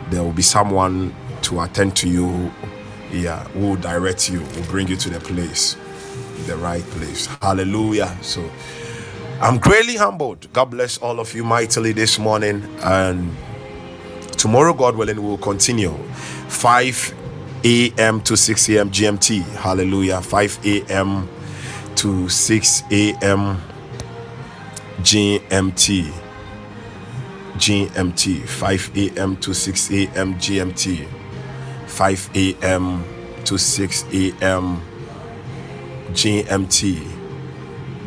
[0.10, 2.52] there will be someone to attend to you.
[3.11, 5.78] Yeah, who will direct you, will bring you to the place,
[6.44, 7.28] the right place.
[7.41, 8.18] Hallelujah.
[8.22, 8.49] So
[9.41, 10.48] I'm greatly humbled.
[10.53, 12.64] God bless all of you mightily this morning.
[12.82, 13.36] And
[14.38, 15.94] tomorrow, God willing, we will continue.
[16.48, 17.14] 5
[17.65, 18.22] a.m.
[18.22, 18.90] to 6 a.m.
[18.90, 19.41] GMT.
[19.56, 20.22] Hallelujah.
[20.22, 21.28] 5 a.m.
[21.95, 23.61] to 6 a.m.
[24.99, 26.11] GMT.
[27.56, 28.48] GMT.
[28.48, 29.38] 5 a.m.
[29.38, 30.36] to 6 a.m.
[30.36, 31.07] GMT.
[31.88, 33.03] 5 a.m.
[33.45, 34.82] to 6 a.m.
[36.11, 37.01] GMT.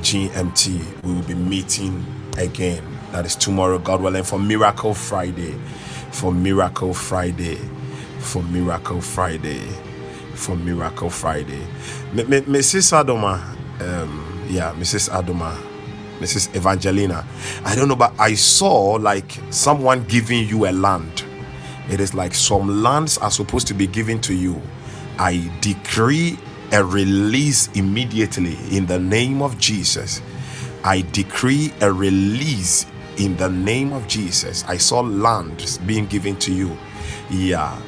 [0.01, 1.03] GMT.
[1.05, 2.05] We will be meeting
[2.39, 2.85] again.
[3.13, 5.53] That is tomorrow, God willing, for Miracle Friday.
[6.13, 7.59] For Miracle Friday
[8.27, 9.61] for Miracle Friday.
[10.35, 11.63] For Miracle Friday.
[12.13, 12.93] M- M- Mrs.
[12.93, 13.41] Adoma,
[13.81, 15.09] um, yeah, Mrs.
[15.11, 15.57] Adoma,
[16.19, 16.55] Mrs.
[16.55, 17.25] Evangelina.
[17.65, 21.25] I don't know, but I saw like someone giving you a land.
[21.91, 24.61] It is like some lands are supposed to be given to you.
[25.19, 26.39] I decree
[26.73, 30.23] a release immediately in the name of Jesus.
[30.85, 32.87] I decree a release
[33.19, 34.65] in the name of Jesus.
[34.69, 36.77] I saw land being given to you.
[37.31, 37.79] Yeah,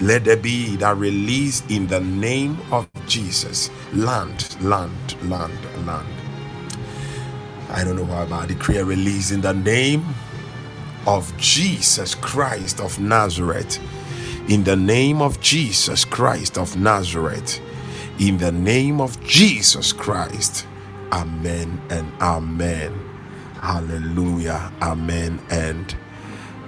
[0.00, 3.70] let there be that release in the name of Jesus.
[3.94, 6.08] Land, land, land, land.
[7.70, 10.04] I don't know why, but I decree a release in the name
[11.06, 13.78] of Jesus Christ of Nazareth.
[14.48, 17.60] In the name of Jesus Christ of Nazareth.
[18.18, 20.66] In the name of Jesus Christ.
[21.12, 22.92] Amen and amen.
[23.60, 24.72] Hallelujah.
[24.82, 25.94] Amen and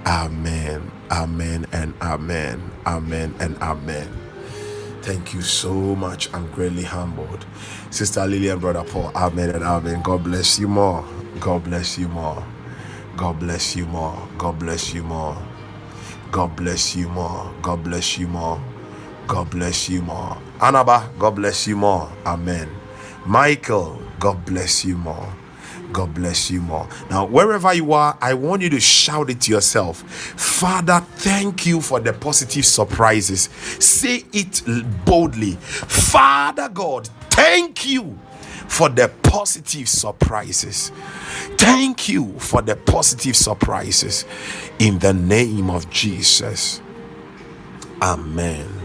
[0.05, 0.91] amen.
[1.11, 2.71] Amen and amen.
[2.85, 4.09] Amen and amen.
[5.01, 6.33] Thank you so much.
[6.33, 7.45] I'm greatly humbled.
[7.91, 10.03] Sister Lily and Brother Paul, amen and amen.
[10.03, 11.05] God bless you more.
[11.39, 12.45] God bless you more.
[13.17, 14.29] God bless you more.
[14.37, 15.37] God bless you more.
[16.31, 17.51] God bless you more.
[17.63, 18.61] God bless you more.
[19.31, 20.37] God bless you more.
[20.59, 22.11] Anaba, God bless you more.
[22.25, 22.69] Amen.
[23.25, 25.33] Michael, God bless you more.
[25.93, 26.85] God bless you more.
[27.09, 30.01] Now, wherever you are, I want you to shout it to yourself
[30.37, 33.43] Father, thank you for the positive surprises.
[33.79, 34.63] Say it
[35.05, 38.19] boldly Father God, thank you
[38.67, 40.91] for the positive surprises.
[41.57, 44.25] Thank you for the positive surprises
[44.79, 46.81] in the name of Jesus.
[48.01, 48.80] Amen.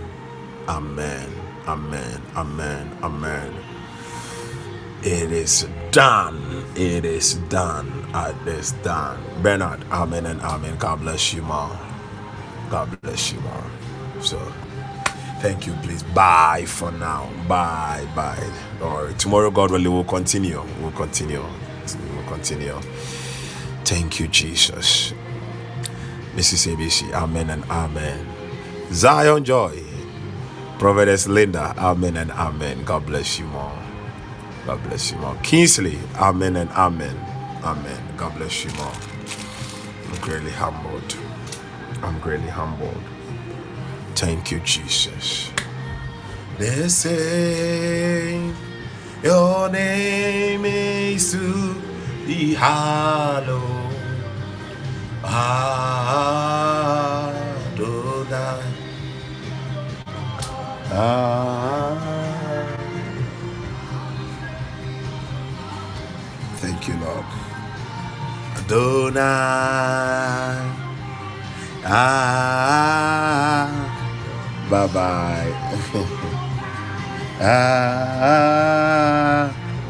[0.69, 1.31] Amen.
[1.69, 2.23] Amen.
[2.37, 2.99] Amen.
[3.03, 3.55] Amen.
[5.03, 6.65] It is done.
[6.77, 7.91] It is done.
[8.15, 9.19] It is done.
[9.43, 10.77] Bernard, amen and amen.
[10.79, 11.77] God bless you, mom.
[12.71, 13.71] God bless you, mom.
[14.23, 14.39] So,
[15.41, 16.03] thank you, please.
[16.03, 17.31] Bye for now.
[17.49, 18.51] Bye, bye.
[18.83, 20.63] Or tomorrow, God willing, will continue.
[20.83, 21.43] We'll continue.
[21.43, 22.79] We'll continue.
[23.85, 25.15] Thank you, Jesus.
[26.37, 26.75] Mrs.
[26.75, 28.27] ABC, amen and amen.
[28.93, 29.83] Zion Joy,
[30.79, 32.85] Prophetess Linda, amen and amen.
[32.85, 33.79] God bless you, mom.
[34.67, 35.37] God bless you more.
[35.43, 37.17] Kingsley, amen and amen.
[37.65, 38.03] Amen.
[38.17, 38.93] God bless you more.
[39.97, 41.17] I'm greatly humbled.
[42.03, 43.03] I'm greatly humbled.
[44.15, 45.51] Thank you, Jesus.
[46.59, 48.53] They say
[49.25, 51.75] your name is to
[52.27, 53.95] be hallowed.
[55.25, 55.57] Adonai.
[60.93, 61.97] Ah.
[66.57, 67.27] Thank you, Lord.
[68.57, 69.23] Adonai.
[71.85, 73.69] Ah.
[74.71, 75.53] Bye bye.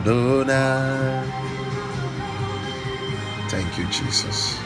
[0.05, 1.23] Adonai.
[3.49, 4.66] Thank you, Jesus.